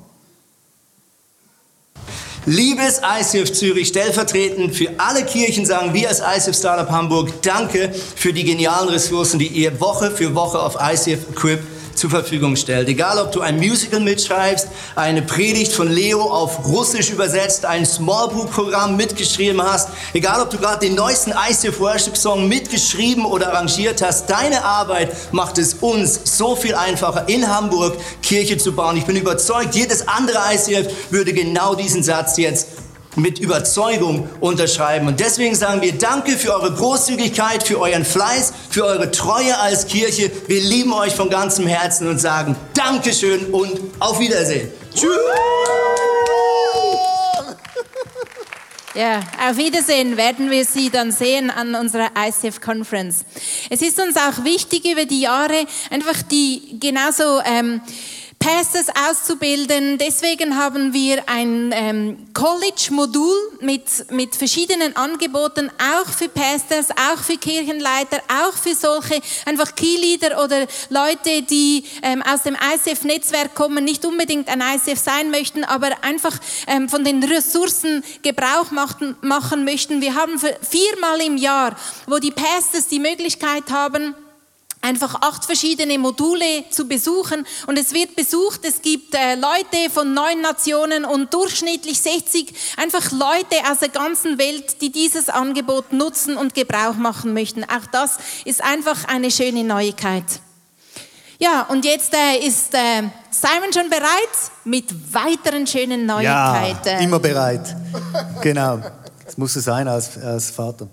Liebes 2.47 3.01
ICF 3.03 3.51
Zürich, 3.53 3.87
stellvertretend 3.87 4.75
für 4.75 4.89
alle 4.97 5.25
Kirchen 5.25 5.65
sagen 5.65 5.93
wir 5.93 6.09
als 6.09 6.19
ICF 6.19 6.55
Startup 6.55 6.89
Hamburg 6.89 7.41
Danke 7.41 7.91
für 8.15 8.33
die 8.33 8.43
genialen 8.43 8.89
Ressourcen, 8.89 9.39
die 9.39 9.47
ihr 9.47 9.79
Woche 9.79 10.11
für 10.11 10.35
Woche 10.35 10.59
auf 10.59 10.75
ICF 10.79 11.31
Equip 11.31 11.74
zur 12.05 12.11
Verfügung 12.11 12.55
stellt. 12.55 12.87
Egal, 12.87 13.17
ob 13.17 13.31
du 13.31 13.41
ein 13.41 13.57
Musical 13.57 13.99
mitschreibst, 13.99 14.67
eine 14.95 15.23
Predigt 15.23 15.73
von 15.73 15.91
Leo 15.91 16.21
auf 16.21 16.63
Russisch 16.67 17.09
übersetzt, 17.09 17.65
ein 17.65 17.83
Smallbook-Programm 17.83 18.95
mitgeschrieben 18.95 19.59
hast, 19.59 19.89
egal, 20.13 20.39
ob 20.39 20.51
du 20.51 20.59
gerade 20.59 20.85
den 20.85 20.93
neuesten 20.93 21.31
ICF 21.31 21.79
Worship 21.79 22.15
Song 22.15 22.47
mitgeschrieben 22.47 23.25
oder 23.25 23.51
arrangiert 23.51 24.03
hast, 24.03 24.29
deine 24.29 24.63
Arbeit 24.63 25.33
macht 25.33 25.57
es 25.57 25.73
uns 25.73 26.37
so 26.37 26.55
viel 26.55 26.75
einfacher, 26.75 27.27
in 27.27 27.49
Hamburg 27.49 27.97
Kirche 28.21 28.57
zu 28.57 28.73
bauen. 28.73 28.97
Ich 28.97 29.05
bin 29.05 29.15
überzeugt, 29.15 29.73
jedes 29.73 30.07
andere 30.07 30.37
ICF 30.53 31.11
würde 31.11 31.33
genau 31.33 31.73
diesen 31.73 32.03
Satz 32.03 32.37
jetzt 32.37 32.67
mit 33.15 33.39
Überzeugung 33.39 34.29
unterschreiben. 34.39 35.07
Und 35.07 35.19
deswegen 35.19 35.55
sagen 35.55 35.81
wir 35.81 35.93
Danke 35.93 36.33
für 36.33 36.53
eure 36.53 36.73
Großzügigkeit, 36.73 37.63
für 37.63 37.79
euren 37.79 38.05
Fleiß, 38.05 38.53
für 38.69 38.85
eure 38.85 39.11
Treue 39.11 39.57
als 39.57 39.87
Kirche. 39.87 40.31
Wir 40.47 40.61
lieben 40.61 40.93
euch 40.93 41.15
von 41.15 41.29
ganzem 41.29 41.67
Herzen 41.67 42.07
und 42.07 42.19
sagen 42.19 42.55
Dankeschön 42.73 43.53
und 43.53 43.79
auf 43.99 44.19
Wiedersehen. 44.19 44.69
Tschüss. 44.93 45.09
Ja, 48.95 49.19
auf 49.49 49.57
Wiedersehen 49.57 50.15
werden 50.15 50.49
wir 50.49 50.63
Sie 50.63 50.89
dann 50.89 51.11
sehen 51.11 51.51
an 51.51 51.75
unserer 51.75 52.11
ICF 52.17 52.61
Conference. 52.61 53.25
Es 53.69 53.81
ist 53.81 53.99
uns 53.99 54.15
auch 54.15 54.45
wichtig 54.45 54.89
über 54.89 55.03
die 55.03 55.19
Jahre 55.19 55.65
einfach 55.89 56.21
die 56.21 56.79
genauso 56.79 57.41
ähm, 57.43 57.81
Pastors 58.39 58.87
auszubilden. 59.09 59.97
Deswegen 59.97 60.55
haben 60.55 60.93
wir 60.93 61.27
ein 61.27 61.71
ähm, 61.73 62.27
College-Modul 62.33 63.35
mit, 63.61 64.11
mit 64.11 64.35
verschiedenen 64.35 64.95
Angeboten, 64.95 65.71
auch 65.79 66.11
für 66.11 66.29
Pastors, 66.29 66.89
auch 66.91 67.17
für 67.17 67.37
Kirchenleiter, 67.37 68.19
auch 68.27 68.53
für 68.53 68.75
solche 68.75 69.19
einfach 69.45 69.73
Keyleader 69.75 70.43
oder 70.43 70.67
Leute, 70.89 71.41
die 71.41 71.85
ähm, 72.03 72.21
aus 72.21 72.43
dem 72.43 72.55
ICF-Netzwerk 72.55 73.55
kommen, 73.55 73.83
nicht 73.83 74.05
unbedingt 74.05 74.47
ein 74.49 74.61
ICF 74.61 74.99
sein 74.99 75.31
möchten, 75.31 75.63
aber 75.63 76.03
einfach 76.03 76.37
ähm, 76.67 76.87
von 76.87 77.03
den 77.03 77.23
Ressourcen 77.23 78.03
Gebrauch 78.21 78.69
machen, 78.71 79.15
machen 79.21 79.65
möchten. 79.65 80.01
Wir 80.01 80.15
haben 80.15 80.39
viermal 80.39 81.21
im 81.21 81.37
Jahr, 81.37 81.75
wo 82.05 82.19
die 82.19 82.31
Pastors 82.31 82.87
die 82.87 82.99
Möglichkeit 82.99 83.71
haben, 83.71 84.15
einfach 84.85 85.15
acht 85.21 85.45
verschiedene 85.45 85.97
Module 85.97 86.63
zu 86.69 86.87
besuchen 86.87 87.45
und 87.67 87.77
es 87.77 87.93
wird 87.93 88.15
besucht, 88.15 88.61
es 88.63 88.81
gibt 88.81 89.15
äh, 89.15 89.35
Leute 89.35 89.89
von 89.91 90.13
neun 90.13 90.41
Nationen 90.41 91.05
und 91.05 91.33
durchschnittlich 91.33 91.99
60, 91.99 92.53
einfach 92.77 93.11
Leute 93.11 93.55
aus 93.71 93.79
der 93.79 93.89
ganzen 93.89 94.37
Welt, 94.37 94.81
die 94.81 94.91
dieses 94.91 95.29
Angebot 95.29 95.91
nutzen 95.91 96.37
und 96.37 96.53
Gebrauch 96.53 96.95
machen 96.95 97.33
möchten. 97.33 97.63
Auch 97.63 97.85
das 97.91 98.17
ist 98.45 98.63
einfach 98.63 99.05
eine 99.05 99.31
schöne 99.31 99.63
Neuigkeit. 99.63 100.25
Ja, 101.39 101.63
und 101.63 101.83
jetzt 101.83 102.13
äh, 102.13 102.47
ist 102.47 102.73
äh, 102.73 103.03
Simon 103.29 103.73
schon 103.73 103.89
bereit 103.89 104.51
mit 104.63 105.13
weiteren 105.13 105.67
schönen 105.67 106.05
Neuigkeiten. 106.05 106.87
Ja, 106.87 106.99
immer 106.99 107.19
bereit. 107.19 107.75
genau. 108.41 108.79
Das 109.25 109.37
muss 109.37 109.55
es 109.55 109.65
sein 109.65 109.87
als, 109.87 110.17
als 110.17 110.51
Vater. 110.51 110.87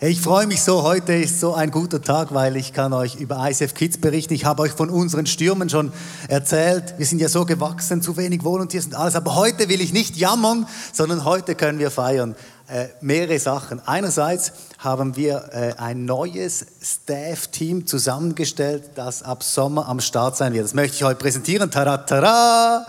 Ich 0.00 0.20
freue 0.20 0.48
mich 0.48 0.60
so, 0.60 0.82
heute 0.82 1.14
ist 1.14 1.38
so 1.38 1.54
ein 1.54 1.70
guter 1.70 2.02
Tag, 2.02 2.34
weil 2.34 2.56
ich 2.56 2.72
kann 2.72 2.92
euch 2.92 3.14
über 3.14 3.48
ICF 3.48 3.74
Kids 3.74 3.96
berichten. 3.96 4.34
Ich 4.34 4.44
habe 4.44 4.62
euch 4.62 4.72
von 4.72 4.90
unseren 4.90 5.24
Stürmen 5.24 5.70
schon 5.70 5.92
erzählt. 6.26 6.94
Wir 6.98 7.06
sind 7.06 7.20
ja 7.20 7.28
so 7.28 7.46
gewachsen, 7.46 8.02
zu 8.02 8.16
wenig 8.16 8.42
Volunteers 8.42 8.86
und 8.86 8.96
alles. 8.96 9.14
Aber 9.14 9.36
heute 9.36 9.68
will 9.68 9.80
ich 9.80 9.92
nicht 9.92 10.16
jammern, 10.16 10.66
sondern 10.92 11.24
heute 11.24 11.54
können 11.54 11.78
wir 11.78 11.92
feiern. 11.92 12.34
Äh, 12.66 12.88
mehrere 13.02 13.38
Sachen. 13.38 13.80
Einerseits 13.86 14.52
haben 14.78 15.14
wir 15.14 15.50
äh, 15.52 15.80
ein 15.80 16.04
neues 16.04 16.66
Staff-Team 16.82 17.86
zusammengestellt, 17.86 18.90
das 18.96 19.22
ab 19.22 19.44
Sommer 19.44 19.86
am 19.88 20.00
Start 20.00 20.36
sein 20.36 20.54
wird. 20.54 20.64
Das 20.64 20.74
möchte 20.74 20.96
ich 20.96 21.04
heute 21.04 21.20
präsentieren. 21.20 21.70
Tada! 21.70 22.84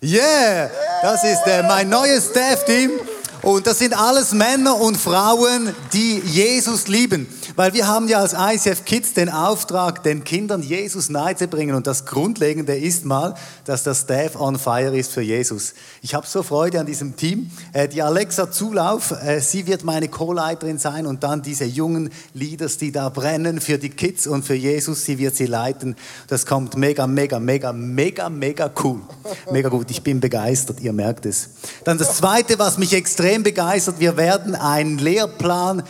Yeah! 0.00 0.70
Das 1.02 1.24
ist 1.24 1.42
äh, 1.46 1.64
mein 1.64 1.88
neues 1.88 2.26
Staff-Team. 2.26 2.92
Und 3.44 3.66
das 3.66 3.78
sind 3.78 3.92
alles 3.92 4.32
Männer 4.32 4.80
und 4.80 4.96
Frauen, 4.96 5.74
die 5.92 6.18
Jesus 6.20 6.88
lieben. 6.88 7.26
Weil 7.56 7.72
wir 7.74 7.86
haben 7.86 8.08
ja 8.08 8.20
als 8.20 8.34
ICF 8.34 8.84
Kids 8.84 9.14
den 9.14 9.28
Auftrag, 9.28 10.02
den 10.02 10.24
Kindern 10.24 10.62
Jesus 10.62 11.08
nahe 11.08 11.34
zu 11.36 11.48
bringen. 11.48 11.74
Und 11.74 11.86
das 11.86 12.06
Grundlegende 12.06 12.76
ist 12.76 13.04
mal, 13.04 13.34
dass 13.64 13.82
das 13.82 14.02
Staff 14.02 14.36
on 14.36 14.58
fire 14.58 14.96
ist 14.96 15.12
für 15.12 15.22
Jesus. 15.22 15.74
Ich 16.02 16.14
habe 16.14 16.26
so 16.26 16.42
Freude 16.42 16.80
an 16.80 16.86
diesem 16.86 17.16
Team. 17.16 17.50
Äh, 17.72 17.88
die 17.88 18.02
Alexa 18.02 18.50
Zulauf, 18.50 19.10
äh, 19.10 19.40
sie 19.40 19.66
wird 19.66 19.84
meine 19.84 20.08
Co-Leiterin 20.08 20.78
sein. 20.78 21.06
Und 21.06 21.22
dann 21.22 21.42
diese 21.42 21.64
jungen 21.64 22.10
Leaders, 22.34 22.78
die 22.78 22.92
da 22.92 23.08
brennen 23.08 23.60
für 23.60 23.78
die 23.78 23.90
Kids 23.90 24.26
und 24.26 24.44
für 24.44 24.54
Jesus, 24.54 25.04
sie 25.04 25.18
wird 25.18 25.34
sie 25.34 25.46
leiten. 25.46 25.96
Das 26.28 26.46
kommt 26.46 26.76
mega, 26.76 27.06
mega, 27.06 27.38
mega, 27.38 27.72
mega, 27.72 28.28
mega 28.28 28.70
cool. 28.82 29.00
Mega 29.50 29.68
gut. 29.68 29.90
Ich 29.90 30.02
bin 30.02 30.20
begeistert, 30.20 30.80
ihr 30.80 30.92
merkt 30.92 31.26
es. 31.26 31.50
Dann 31.84 31.98
das 31.98 32.16
Zweite, 32.16 32.58
was 32.58 32.78
mich 32.78 32.92
extrem 32.92 33.24
extrem 33.24 33.42
begeistert. 33.42 34.00
Wir 34.00 34.16
werden 34.16 34.54
einen 34.54 34.98
Lehrplan 34.98 35.82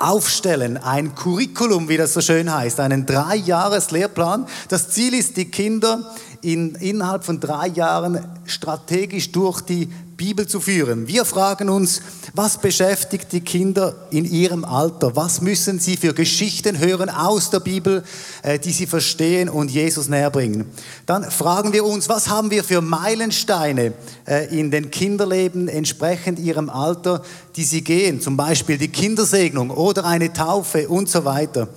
aufstellen, 0.00 0.78
ein 0.78 1.14
Curriculum, 1.14 1.88
wie 1.88 1.98
das 1.98 2.14
so 2.14 2.20
schön 2.20 2.52
heißt, 2.52 2.80
einen 2.80 3.06
Drei-Jahres-Lehrplan. 3.06 4.46
Das 4.68 4.88
Ziel 4.88 5.14
ist, 5.14 5.36
die 5.36 5.50
Kinder 5.50 6.14
in, 6.42 6.74
innerhalb 6.76 7.24
von 7.24 7.40
drei 7.40 7.68
Jahren 7.68 8.24
strategisch 8.46 9.30
durch 9.32 9.60
die 9.60 9.88
Bibel 10.20 10.46
zu 10.46 10.60
führen. 10.60 11.06
Wir 11.06 11.24
fragen 11.24 11.70
uns, 11.70 12.02
was 12.34 12.58
beschäftigt 12.58 13.32
die 13.32 13.40
Kinder 13.40 13.94
in 14.10 14.26
ihrem 14.26 14.66
Alter? 14.66 15.16
Was 15.16 15.40
müssen 15.40 15.78
sie 15.78 15.96
für 15.96 16.12
Geschichten 16.12 16.78
hören 16.78 17.08
aus 17.08 17.48
der 17.48 17.60
Bibel, 17.60 18.04
äh, 18.42 18.58
die 18.58 18.72
sie 18.72 18.86
verstehen 18.86 19.48
und 19.48 19.70
Jesus 19.70 20.08
näher 20.08 20.30
bringen? 20.30 20.66
Dann 21.06 21.24
fragen 21.24 21.72
wir 21.72 21.86
uns, 21.86 22.10
was 22.10 22.28
haben 22.28 22.50
wir 22.50 22.64
für 22.64 22.82
Meilensteine 22.82 23.94
äh, 24.26 24.54
in 24.54 24.70
den 24.70 24.90
Kinderleben 24.90 25.68
entsprechend 25.68 26.38
ihrem 26.38 26.68
Alter, 26.68 27.22
die 27.56 27.64
sie 27.64 27.82
gehen? 27.82 28.20
Zum 28.20 28.36
Beispiel 28.36 28.76
die 28.76 28.88
Kindersegnung 28.88 29.70
oder 29.70 30.04
eine 30.04 30.32
Taufe 30.34 30.86
und 30.88 31.08
so 31.08 31.24
weiter. 31.24 31.68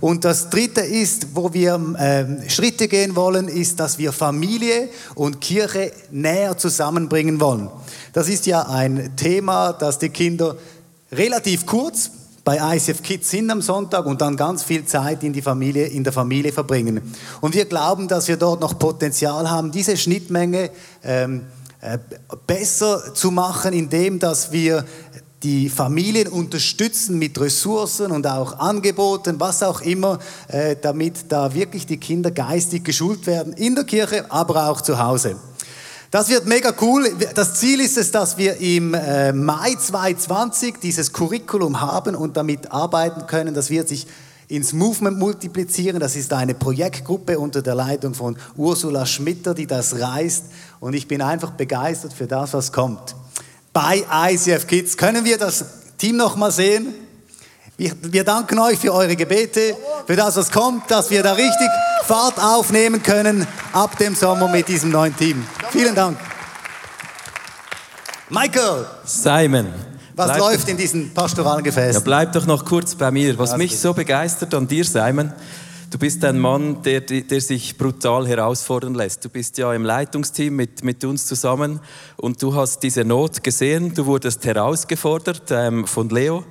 Und 0.00 0.24
das 0.24 0.50
Dritte 0.50 0.80
ist, 0.80 1.28
wo 1.34 1.52
wir 1.52 1.80
äh, 1.98 2.50
Schritte 2.50 2.88
gehen 2.88 3.16
wollen, 3.16 3.48
ist, 3.48 3.80
dass 3.80 3.98
wir 3.98 4.12
Familie 4.12 4.88
und 5.14 5.40
Kirche 5.40 5.92
näher 6.10 6.56
zusammenbringen 6.56 7.40
wollen. 7.40 7.68
Das 8.12 8.28
ist 8.28 8.46
ja 8.46 8.62
ein 8.62 9.16
Thema, 9.16 9.72
das 9.72 9.98
die 9.98 10.08
Kinder 10.08 10.56
relativ 11.12 11.66
kurz 11.66 12.10
bei 12.44 12.76
ICF 12.76 13.02
Kids 13.02 13.30
sind 13.30 13.50
am 13.50 13.62
Sonntag 13.62 14.04
und 14.04 14.20
dann 14.20 14.36
ganz 14.36 14.62
viel 14.62 14.84
Zeit 14.84 15.24
in, 15.24 15.32
die 15.32 15.40
Familie, 15.40 15.86
in 15.86 16.04
der 16.04 16.12
Familie 16.12 16.52
verbringen. 16.52 17.00
Und 17.40 17.54
wir 17.54 17.64
glauben, 17.64 18.06
dass 18.06 18.28
wir 18.28 18.36
dort 18.36 18.60
noch 18.60 18.78
Potenzial 18.78 19.50
haben, 19.50 19.72
diese 19.72 19.96
Schnittmenge 19.96 20.70
ähm, 21.02 21.46
äh, 21.80 21.98
besser 22.46 23.14
zu 23.14 23.30
machen, 23.30 23.72
indem 23.72 24.18
dass 24.18 24.52
wir 24.52 24.84
die 25.44 25.68
Familien 25.68 26.28
unterstützen 26.28 27.18
mit 27.18 27.38
Ressourcen 27.38 28.10
und 28.10 28.26
auch 28.26 28.58
Angeboten, 28.58 29.38
was 29.38 29.62
auch 29.62 29.82
immer, 29.82 30.18
äh, 30.48 30.74
damit 30.80 31.30
da 31.30 31.52
wirklich 31.52 31.86
die 31.86 31.98
Kinder 31.98 32.30
geistig 32.30 32.82
geschult 32.82 33.26
werden, 33.26 33.52
in 33.52 33.74
der 33.74 33.84
Kirche, 33.84 34.30
aber 34.30 34.70
auch 34.70 34.80
zu 34.80 34.98
Hause. 34.98 35.36
Das 36.10 36.30
wird 36.30 36.46
mega 36.46 36.72
cool. 36.80 37.12
Das 37.34 37.54
Ziel 37.54 37.80
ist 37.80 37.98
es, 37.98 38.10
dass 38.10 38.38
wir 38.38 38.56
im 38.56 38.94
äh, 38.94 39.32
Mai 39.32 39.74
2020 39.74 40.76
dieses 40.80 41.12
Curriculum 41.12 41.80
haben 41.80 42.14
und 42.14 42.36
damit 42.36 42.72
arbeiten 42.72 43.26
können. 43.26 43.52
Das 43.52 43.68
wird 43.68 43.88
sich 43.88 44.06
ins 44.48 44.72
Movement 44.72 45.18
multiplizieren. 45.18 46.00
Das 46.00 46.16
ist 46.16 46.32
eine 46.32 46.54
Projektgruppe 46.54 47.38
unter 47.38 47.60
der 47.60 47.74
Leitung 47.74 48.14
von 48.14 48.36
Ursula 48.56 49.04
Schmitter, 49.04 49.54
die 49.54 49.66
das 49.66 49.98
reißt. 49.98 50.44
Und 50.80 50.94
ich 50.94 51.08
bin 51.08 51.20
einfach 51.20 51.50
begeistert 51.50 52.12
für 52.12 52.26
das, 52.26 52.54
was 52.54 52.72
kommt. 52.72 53.16
Bei 53.74 54.04
ICF 54.30 54.68
Kids 54.68 54.96
können 54.96 55.24
wir 55.24 55.36
das 55.36 55.64
Team 55.98 56.16
noch 56.16 56.36
mal 56.36 56.52
sehen. 56.52 56.94
Wir, 57.76 57.90
wir 58.02 58.22
danken 58.22 58.60
euch 58.60 58.78
für 58.78 58.94
eure 58.94 59.16
Gebete, 59.16 59.76
für 60.06 60.14
das, 60.14 60.36
was 60.36 60.52
kommt, 60.52 60.88
dass 60.92 61.10
wir 61.10 61.24
da 61.24 61.32
richtig 61.32 61.68
Fahrt 62.04 62.38
aufnehmen 62.38 63.02
können 63.02 63.44
ab 63.72 63.98
dem 63.98 64.14
Sommer 64.14 64.46
mit 64.46 64.68
diesem 64.68 64.90
neuen 64.90 65.16
Team. 65.16 65.44
Vielen 65.70 65.92
Dank. 65.92 66.16
Michael. 68.30 68.86
Simon. 69.04 69.66
Was 70.14 70.26
bleib 70.26 70.38
läuft 70.38 70.68
in 70.68 70.76
diesen 70.76 71.12
pastoralen 71.12 71.64
Gefäßen? 71.64 71.94
Ja, 71.94 72.00
bleib 72.00 72.32
doch 72.32 72.46
noch 72.46 72.64
kurz 72.64 72.94
bei 72.94 73.10
mir. 73.10 73.36
Was 73.38 73.56
mich 73.56 73.76
so 73.76 73.92
begeistert 73.92 74.54
an 74.54 74.68
dir, 74.68 74.84
Simon, 74.84 75.32
du 75.94 75.98
bist 76.00 76.24
ein 76.24 76.40
Mann, 76.40 76.82
der, 76.82 77.02
der 77.02 77.40
sich 77.40 77.78
brutal 77.78 78.26
herausfordern 78.26 78.94
lässt. 78.94 79.24
Du 79.24 79.28
bist 79.28 79.56
ja 79.58 79.72
im 79.72 79.84
Leitungsteam 79.84 80.56
mit, 80.56 80.82
mit 80.82 81.04
uns 81.04 81.24
zusammen 81.26 81.78
und 82.16 82.42
du 82.42 82.52
hast 82.52 82.82
diese 82.82 83.04
Not 83.04 83.44
gesehen. 83.44 83.94
Du 83.94 84.04
wurdest 84.04 84.44
herausgefordert 84.44 85.52
ähm, 85.52 85.86
von 85.86 86.08
Leo 86.08 86.44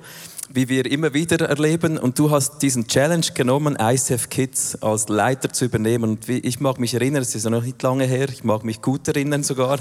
wie 0.54 0.68
wir 0.68 0.88
immer 0.88 1.12
wieder 1.14 1.48
erleben. 1.48 1.98
Und 1.98 2.18
du 2.18 2.30
hast 2.30 2.62
diesen 2.62 2.86
Challenge 2.86 3.26
genommen, 3.34 3.76
ICF 3.80 4.30
Kids 4.30 4.80
als 4.82 5.08
Leiter 5.08 5.52
zu 5.52 5.64
übernehmen. 5.64 6.10
Und 6.10 6.28
wie, 6.28 6.38
ich 6.38 6.60
mag 6.60 6.78
mich 6.78 6.94
erinnern, 6.94 7.22
es 7.22 7.34
ist 7.34 7.44
ja 7.44 7.50
noch 7.50 7.64
nicht 7.64 7.82
lange 7.82 8.04
her, 8.04 8.28
ich 8.28 8.44
mag 8.44 8.62
mich 8.62 8.80
gut 8.80 9.08
erinnern 9.08 9.42
sogar, 9.42 9.80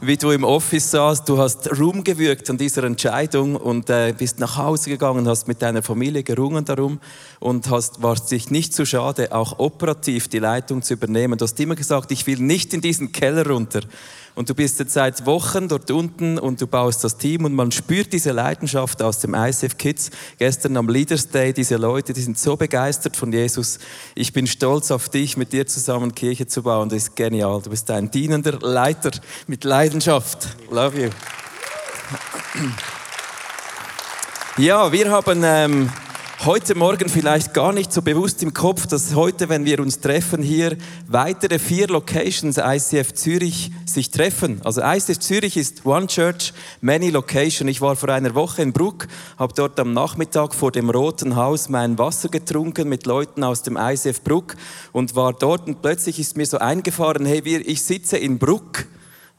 wie 0.00 0.16
du 0.16 0.32
im 0.32 0.42
Office 0.42 0.90
saßt. 0.90 1.28
Du 1.28 1.38
hast 1.38 1.78
Ruhm 1.78 2.02
gewirkt 2.02 2.50
an 2.50 2.58
dieser 2.58 2.82
Entscheidung 2.82 3.54
und 3.54 3.88
äh, 3.88 4.12
bist 4.18 4.40
nach 4.40 4.56
Hause 4.56 4.90
gegangen, 4.90 5.28
hast 5.28 5.46
mit 5.46 5.62
deiner 5.62 5.82
Familie 5.82 6.24
gerungen 6.24 6.64
darum 6.64 6.98
und 7.38 7.70
hast, 7.70 8.02
warst 8.02 8.32
dich 8.32 8.50
nicht 8.50 8.74
zu 8.74 8.84
schade, 8.84 9.32
auch 9.32 9.60
operativ 9.60 10.26
die 10.26 10.40
Leitung 10.40 10.82
zu 10.82 10.94
übernehmen. 10.94 11.38
Du 11.38 11.44
hast 11.44 11.58
immer 11.60 11.76
gesagt, 11.76 12.10
ich 12.10 12.26
will 12.26 12.40
nicht 12.40 12.74
in 12.74 12.80
diesen 12.80 13.12
Keller 13.12 13.46
runter. 13.46 13.82
Und 14.34 14.48
du 14.48 14.54
bist 14.54 14.78
jetzt 14.78 14.94
seit 14.94 15.26
Wochen 15.26 15.68
dort 15.68 15.90
unten 15.90 16.38
und 16.38 16.60
du 16.60 16.66
baust 16.66 17.04
das 17.04 17.18
Team 17.18 17.44
und 17.44 17.52
man 17.52 17.72
spürt 17.72 18.12
diese 18.12 18.32
Leidenschaft 18.32 19.02
aus 19.02 19.18
dem 19.18 19.34
ICF 19.34 19.76
Kids. 19.76 19.99
Gestern 20.38 20.76
am 20.76 20.88
Leaders 20.88 21.28
Day, 21.28 21.52
diese 21.52 21.76
Leute, 21.76 22.14
die 22.14 22.22
sind 22.22 22.38
so 22.38 22.56
begeistert 22.56 23.16
von 23.16 23.32
Jesus. 23.32 23.78
Ich 24.14 24.32
bin 24.32 24.46
stolz 24.46 24.90
auf 24.90 25.08
dich, 25.10 25.36
mit 25.36 25.52
dir 25.52 25.66
zusammen 25.66 26.14
Kirche 26.14 26.46
zu 26.46 26.62
bauen. 26.62 26.88
Das 26.88 27.02
ist 27.02 27.16
genial. 27.16 27.60
Du 27.60 27.68
bist 27.68 27.90
ein 27.90 28.10
dienender 28.10 28.58
Leiter 28.60 29.10
mit 29.46 29.64
Leidenschaft. 29.64 30.56
Love 30.70 31.02
you. 31.02 31.10
Ja, 34.56 34.90
wir 34.90 35.10
haben 35.10 35.42
ähm, 35.44 35.90
heute 36.46 36.74
Morgen 36.74 37.10
vielleicht 37.10 37.52
gar 37.52 37.72
nicht 37.72 37.92
so 37.92 38.00
bewusst 38.00 38.42
im 38.42 38.54
Kopf, 38.54 38.86
dass 38.86 39.14
heute, 39.14 39.50
wenn 39.50 39.66
wir 39.66 39.78
uns 39.78 40.00
treffen, 40.00 40.42
hier 40.42 40.78
weitere 41.06 41.58
vier 41.58 41.88
Locations 41.88 42.56
ICF 42.56 43.12
Zürich 43.12 43.70
sich 43.84 44.10
treffen. 44.10 44.60
Also 44.64 44.80
ICF 44.80 45.18
Zürich 45.18 45.56
ist 45.58 45.84
One 45.84 46.06
Church, 46.06 46.54
Many 46.80 47.10
Location. 47.10 47.68
Ich 47.68 47.82
war 47.82 47.94
vor 47.94 48.08
einer 48.08 48.34
Woche 48.34 48.62
in 48.62 48.72
Bruck, 48.72 49.06
habe 49.38 49.52
dort 49.54 49.78
am 49.78 49.92
Nachmittag 49.92 50.54
vor 50.54 50.72
dem 50.72 50.88
Roten 50.88 51.36
Haus 51.36 51.68
mein 51.68 51.98
Wasser 51.98 52.30
getrunken 52.30 52.88
mit 52.88 53.04
Leuten 53.04 53.44
aus 53.44 53.62
dem 53.62 53.76
ICF 53.76 54.22
Bruck 54.22 54.56
und 54.92 55.14
war 55.14 55.34
dort 55.34 55.66
und 55.66 55.82
plötzlich 55.82 56.18
ist 56.18 56.38
mir 56.38 56.46
so 56.46 56.56
eingefahren, 56.56 57.26
hey, 57.26 57.44
wir, 57.44 57.68
ich 57.68 57.82
sitze 57.82 58.16
in 58.16 58.38
Bruck 58.38 58.86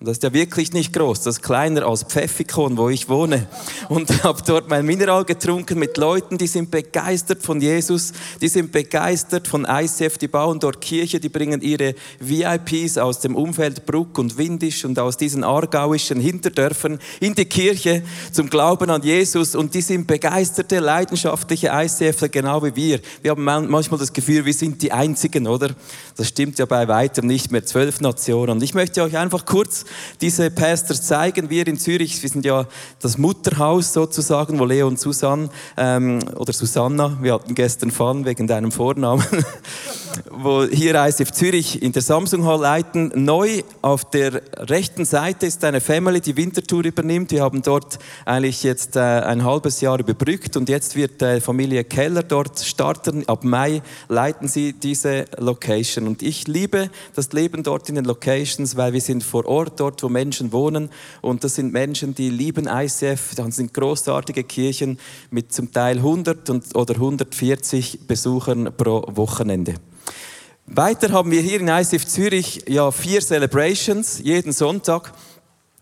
und 0.02 0.08
das 0.08 0.18
ist 0.18 0.24
ja 0.24 0.34
wirklich 0.34 0.74
nicht 0.74 0.94
groß, 0.94 1.22
das 1.22 1.36
ist 1.36 1.44
kleiner 1.44 1.86
als 1.86 2.02
Pfeffikon, 2.02 2.76
wo 2.76 2.90
ich 2.90 3.08
wohne. 3.08 3.46
Und 3.88 4.24
habe 4.24 4.42
dort 4.44 4.68
mein 4.68 4.84
Mineral 4.84 5.26
getrunken 5.26 5.78
mit 5.78 5.96
Leuten, 5.96 6.40
die 6.40 6.48
sind 6.48 6.72
begeistert 6.72 7.44
von 7.44 7.62
Jesus, 7.62 8.12
die 8.42 8.48
sind 8.48 8.72
begeistert 8.72 9.48
von 9.48 9.68
ICF, 9.70 10.18
die 10.18 10.28
bauen 10.28 10.60
dort 10.60 10.82
Kirche, 10.82 11.20
die 11.20 11.30
bringen 11.30 11.62
ihre 11.62 11.94
VIPs 12.20 12.98
aus 12.98 13.20
dem 13.20 13.36
Umfeld 13.36 13.86
Bruck 13.86 14.18
und 14.18 14.40
Windisch 14.40 14.86
und 14.86 14.98
aus 14.98 15.18
diesen 15.18 15.44
aargauischen 15.44 16.20
Hinterdörfern 16.20 16.98
in 17.20 17.36
die 17.36 17.46
Kirche 17.46 18.02
zum 18.32 18.50
Glauben 18.50 18.90
an 18.90 19.04
Jesus. 19.04 19.54
Und 19.54 19.76
die 19.76 19.82
sind 19.82 20.08
begeisterte, 20.08 20.80
leidenschaftliche 20.80 21.70
ICFler, 21.72 22.30
genau 22.30 22.64
wie 22.64 22.76
wir. 22.76 23.02
Wir 23.22 23.30
haben 23.30 23.44
manchmal 23.46 24.00
das 24.00 24.12
Gefühl, 24.12 24.46
wir 24.46 24.54
sind 24.56 24.82
die 24.82 24.92
Einzigen, 24.92 25.46
oder? 25.46 25.76
Das 26.18 26.28
stimmt 26.28 26.58
ja 26.58 26.66
bei 26.66 26.88
weitem 26.88 27.28
nicht 27.28 27.52
mehr. 27.52 27.64
Zwölf 27.64 28.02
Nationen. 28.02 28.54
Und 28.54 28.64
ich 28.64 28.74
möchte 28.74 29.04
euch 29.04 29.16
einfach 29.16 29.46
kurz 29.46 29.86
diese 30.22 30.50
Pastors 30.52 31.04
zeigen. 31.04 31.50
Wir 31.50 31.68
in 31.68 31.78
Zürich, 31.78 32.22
wir 32.22 32.30
sind 32.30 32.46
ja 32.46 32.66
das 33.00 33.18
Mutterhaus 33.18 33.94
sozusagen, 33.94 34.60
wo 34.60 34.66
Leo 34.66 34.88
und 34.88 35.00
Susanne 35.00 35.50
ähm, 35.78 36.20
oder 36.36 36.54
Susanna, 36.54 37.18
wir 37.22 37.34
hatten 37.34 37.56
gestern 37.56 37.92
Fun 37.92 38.26
wegen 38.26 38.48
deinem 38.48 38.72
Vornamen, 38.72 39.26
wo 40.32 40.66
hier 40.66 40.96
ICF 40.96 41.32
Zürich 41.32 41.82
in 41.82 41.92
der 41.92 42.02
Samsung 42.02 42.46
Hall 42.46 42.62
leiten. 42.62 43.12
Neu 43.16 43.64
auf 43.82 44.06
der 44.10 44.42
rechten 44.58 45.06
Seite 45.06 45.46
ist 45.46 45.64
eine 45.64 45.82
Family, 45.82 46.22
die 46.22 46.38
Wintertour 46.38 46.86
übernimmt. 46.86 47.32
Wir 47.32 47.44
haben 47.44 47.62
dort 47.62 48.00
eigentlich 48.26 48.64
jetzt 48.64 48.96
äh, 48.96 49.00
ein 49.00 49.44
halbes 49.44 49.82
Jahr 49.82 50.00
überbrückt 50.00 50.58
und 50.58 50.70
jetzt 50.70 50.96
wird 50.96 51.22
die 51.22 51.42
Familie 51.42 51.84
Keller 51.84 52.24
dort 52.24 52.60
starten. 52.60 53.28
Ab 53.28 53.44
Mai 53.44 53.82
leiten 54.08 54.48
sie 54.48 54.74
diese 54.74 55.26
Location. 55.38 56.08
Und 56.08 56.22
ich 56.22 56.48
liebe 56.48 56.90
das 57.16 57.32
Leben 57.34 57.64
dort 57.64 57.90
in 57.90 57.96
den 57.96 58.06
Locations, 58.06 58.78
weil 58.78 58.94
wir 58.94 59.02
sind 59.02 59.24
vor 59.24 59.46
Ort 59.46 59.81
dort, 59.82 60.02
wo 60.04 60.10
Menschen 60.10 60.52
wohnen. 60.52 60.90
Und 61.22 61.44
das 61.44 61.56
sind 61.56 61.74
Menschen, 61.74 62.16
die 62.16 62.30
lieben 62.30 62.68
ICF. 62.68 63.36
Das 63.36 63.56
sind 63.56 63.74
großartige 63.74 64.44
Kirchen 64.44 65.00
mit 65.32 65.52
zum 65.52 65.72
Teil 65.72 65.98
100 65.98 66.76
oder 66.76 66.94
140 66.94 68.08
Besuchern 68.08 68.72
pro 68.78 69.04
Wochenende. 69.08 69.76
Weiter 70.68 71.12
haben 71.12 71.32
wir 71.32 71.42
hier 71.42 71.60
in 71.60 71.68
ICF 71.68 72.06
Zürich 72.06 72.64
ja 72.68 72.92
vier 72.92 73.20
Celebrations 73.22 74.20
jeden 74.24 74.54
Sonntag. 74.54 75.12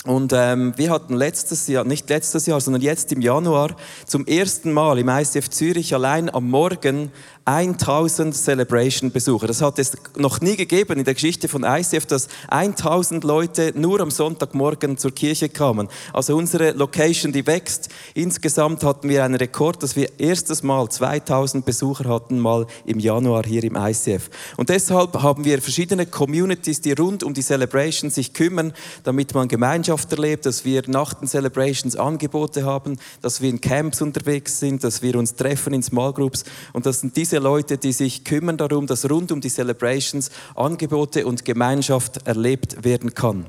Und 0.05 0.31
ähm, 0.33 0.73
wir 0.77 0.91
hatten 0.91 1.13
letztes 1.13 1.67
Jahr, 1.67 1.83
nicht 1.83 2.09
letztes 2.09 2.45
Jahr, 2.45 2.61
sondern 2.61 2.81
jetzt 2.81 3.11
im 3.11 3.21
Januar 3.21 3.75
zum 4.05 4.25
ersten 4.25 4.71
Mal 4.71 4.97
im 4.97 5.09
ICF 5.09 5.49
Zürich 5.49 5.93
allein 5.93 6.33
am 6.33 6.49
Morgen 6.49 7.11
1000 7.49 8.35
Celebration-Besucher. 8.35 9.47
Das 9.47 9.63
hat 9.63 9.79
es 9.79 9.93
noch 10.15 10.39
nie 10.39 10.55
gegeben 10.55 10.99
in 10.99 11.03
der 11.03 11.15
Geschichte 11.15 11.47
von 11.47 11.63
ICF, 11.63 12.05
dass 12.05 12.27
1000 12.49 13.23
Leute 13.23 13.73
nur 13.75 14.01
am 14.01 14.11
Sonntagmorgen 14.11 14.99
zur 14.99 15.15
Kirche 15.15 15.49
kamen. 15.49 15.89
Also 16.13 16.37
unsere 16.37 16.73
Location, 16.73 17.31
die 17.31 17.47
wächst. 17.47 17.89
Insgesamt 18.13 18.83
hatten 18.83 19.09
wir 19.09 19.23
einen 19.23 19.33
Rekord, 19.33 19.81
dass 19.81 19.95
wir 19.95 20.19
erstes 20.19 20.61
Mal 20.61 20.89
2000 20.89 21.65
Besucher 21.65 22.07
hatten, 22.07 22.37
mal 22.37 22.67
im 22.85 22.99
Januar 22.99 23.43
hier 23.43 23.63
im 23.63 23.75
ICF. 23.75 24.29
Und 24.55 24.69
deshalb 24.69 25.19
haben 25.19 25.43
wir 25.43 25.59
verschiedene 25.59 26.05
Communities, 26.05 26.81
die 26.81 26.91
rund 26.91 27.23
um 27.23 27.33
die 27.33 27.41
Celebration 27.41 28.11
sich 28.11 28.31
kümmern, 28.33 28.73
damit 29.03 29.33
man 29.33 29.47
Gemeinschaft 29.47 30.11
erlebt, 30.11 30.45
dass 30.45 30.65
wir 30.65 30.83
nach 30.85 31.15
den 31.15 31.27
Celebrations 31.27 31.95
Angebote 31.95 32.63
haben, 32.63 32.99
dass 33.23 33.41
wir 33.41 33.49
in 33.49 33.59
Camps 33.59 34.03
unterwegs 34.03 34.59
sind, 34.59 34.83
dass 34.83 35.01
wir 35.01 35.15
uns 35.15 35.33
treffen 35.33 35.73
in 35.73 35.81
Small 35.81 36.13
Groups. 36.13 36.43
Und 36.73 36.85
das 36.85 36.99
sind 36.99 37.17
diese 37.17 37.38
Leute, 37.39 37.77
die 37.77 37.93
sich 37.93 38.23
kümmern 38.23 38.57
darum, 38.57 38.87
dass 38.87 39.09
rund 39.09 39.31
um 39.31 39.41
die 39.41 39.49
Celebrations 39.49 40.31
Angebote 40.55 41.25
und 41.25 41.45
Gemeinschaft 41.45 42.27
erlebt 42.27 42.83
werden 42.83 43.13
kann. 43.13 43.45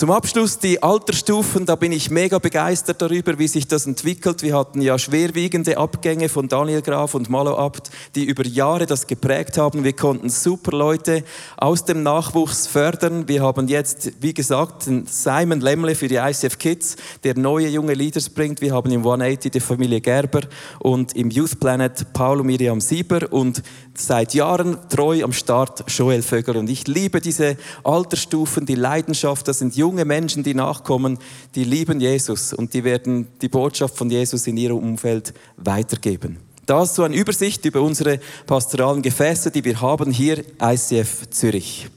Zum 0.00 0.10
Abschluss 0.12 0.58
die 0.58 0.82
Altersstufen, 0.82 1.66
da 1.66 1.76
bin 1.76 1.92
ich 1.92 2.10
mega 2.10 2.38
begeistert 2.38 3.02
darüber, 3.02 3.38
wie 3.38 3.46
sich 3.46 3.68
das 3.68 3.84
entwickelt. 3.86 4.42
Wir 4.42 4.56
hatten 4.56 4.80
ja 4.80 4.98
schwerwiegende 4.98 5.76
Abgänge 5.76 6.30
von 6.30 6.48
Daniel 6.48 6.80
Graf 6.80 7.14
und 7.14 7.28
Malo 7.28 7.54
Abt, 7.58 7.90
die 8.14 8.24
über 8.24 8.46
Jahre 8.46 8.86
das 8.86 9.06
geprägt 9.06 9.58
haben. 9.58 9.84
Wir 9.84 9.92
konnten 9.92 10.30
super 10.30 10.74
Leute 10.74 11.22
aus 11.58 11.84
dem 11.84 12.02
Nachwuchs 12.02 12.66
fördern. 12.66 13.28
Wir 13.28 13.42
haben 13.42 13.68
jetzt, 13.68 14.10
wie 14.22 14.32
gesagt, 14.32 14.88
Simon 15.04 15.60
Lemle 15.60 15.94
für 15.94 16.08
die 16.08 16.16
ICF 16.16 16.56
Kids, 16.56 16.96
der 17.22 17.36
neue 17.36 17.68
junge 17.68 17.92
Leaders 17.92 18.30
bringt. 18.30 18.62
Wir 18.62 18.72
haben 18.72 18.90
im 18.90 19.00
180 19.00 19.52
die 19.52 19.60
Familie 19.60 20.00
Gerber 20.00 20.40
und 20.78 21.14
im 21.14 21.28
Youth 21.28 21.60
Planet 21.60 22.10
Paul 22.14 22.40
und 22.40 22.46
Miriam 22.46 22.80
Sieber 22.80 23.30
und 23.30 23.62
seit 23.92 24.32
Jahren 24.32 24.78
treu 24.88 25.22
am 25.22 25.34
Start 25.34 25.84
Joel 25.90 26.22
Vögel. 26.22 26.56
Und 26.56 26.70
ich 26.70 26.86
liebe 26.86 27.20
diese 27.20 27.58
Altersstufen, 27.84 28.64
die 28.64 28.76
Leidenschaft, 28.76 29.46
das 29.46 29.58
sind 29.58 29.76
junge 29.76 29.89
junge 29.90 30.04
Menschen, 30.04 30.44
die 30.44 30.54
nachkommen, 30.54 31.18
die 31.56 31.64
lieben 31.64 32.00
Jesus 32.00 32.52
und 32.52 32.72
die 32.74 32.84
werden 32.84 33.26
die 33.42 33.48
Botschaft 33.48 33.96
von 33.96 34.08
Jesus 34.08 34.46
in 34.46 34.56
ihrem 34.56 34.78
Umfeld 34.78 35.34
weitergeben. 35.56 36.38
Das 36.64 36.94
so 36.94 37.02
eine 37.02 37.16
Übersicht 37.16 37.64
über 37.64 37.82
unsere 37.82 38.20
pastoralen 38.46 39.02
Gefäße, 39.02 39.50
die 39.50 39.64
wir 39.64 39.80
haben 39.80 40.12
hier 40.12 40.44
ICF 40.62 41.28
Zürich. 41.30 41.88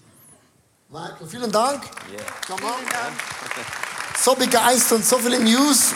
Michael, 0.89 1.27
vielen 1.27 1.51
Dank. 1.51 1.83
Yeah. 2.11 2.57
So 4.19 4.33
begeistert, 4.33 5.05
so 5.05 5.19
viele 5.19 5.39
News. 5.39 5.93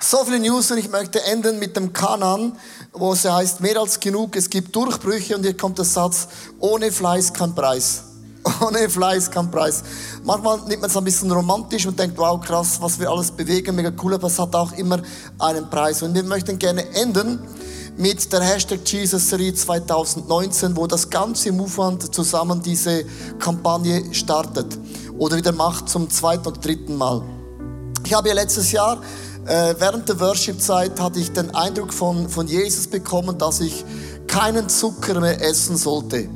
So 0.00 0.24
viele 0.24 0.38
News 0.38 0.70
und 0.70 0.78
ich 0.78 0.88
möchte 0.88 1.22
enden 1.24 1.58
mit 1.58 1.76
dem 1.76 1.92
Kanan, 1.92 2.58
wo 2.92 3.12
es 3.12 3.26
heißt, 3.26 3.60
mehr 3.60 3.78
als 3.78 4.00
genug, 4.00 4.36
es 4.36 4.48
gibt 4.48 4.74
Durchbrüche 4.74 5.36
und 5.36 5.42
hier 5.42 5.56
kommt 5.56 5.76
der 5.76 5.84
Satz, 5.84 6.28
ohne 6.58 6.90
Fleiß 6.90 7.34
kein 7.34 7.54
Preis. 7.54 8.13
Ohne 8.60 8.88
Fleiß 8.88 9.30
kein 9.30 9.50
Preis. 9.50 9.82
Manchmal 10.22 10.58
nimmt 10.68 10.82
man 10.82 10.90
es 10.90 10.96
ein 10.96 11.04
bisschen 11.04 11.30
romantisch 11.30 11.86
und 11.86 11.98
denkt, 11.98 12.18
wow, 12.18 12.40
krass, 12.40 12.78
was 12.80 12.98
wir 12.98 13.10
alles 13.10 13.30
bewegen, 13.30 13.74
mega 13.74 13.90
cool, 14.02 14.14
aber 14.14 14.26
es 14.26 14.38
hat 14.38 14.54
auch 14.54 14.72
immer 14.72 15.00
einen 15.38 15.68
Preis. 15.70 16.02
Und 16.02 16.14
wir 16.14 16.22
möchten 16.22 16.58
gerne 16.58 16.86
enden 16.94 17.40
mit 17.96 18.32
der 18.32 18.42
Hashtag 18.42 18.80
Jesus 18.84 19.30
Serie 19.30 19.54
2019, 19.54 20.76
wo 20.76 20.86
das 20.86 21.08
ganze 21.08 21.52
Movement 21.52 22.14
zusammen 22.14 22.60
diese 22.60 23.04
Kampagne 23.38 24.12
startet 24.12 24.78
oder 25.18 25.36
wieder 25.36 25.52
macht 25.52 25.88
zum 25.88 26.10
zweiten 26.10 26.46
oder 26.46 26.60
dritten 26.60 26.96
Mal. 26.96 27.22
Ich 28.04 28.12
habe 28.12 28.28
ja 28.28 28.34
letztes 28.34 28.72
Jahr 28.72 29.00
äh, 29.46 29.74
während 29.78 30.08
der 30.08 30.18
Worship-Zeit 30.20 30.98
hatte 30.98 31.20
ich 31.20 31.30
den 31.32 31.54
Eindruck 31.54 31.92
von, 31.92 32.30
von 32.30 32.46
Jesus 32.46 32.86
bekommen, 32.86 33.36
dass 33.36 33.60
ich 33.60 33.84
keinen 34.26 34.70
Zucker 34.70 35.20
mehr 35.20 35.40
essen 35.42 35.76
sollte. 35.76 36.28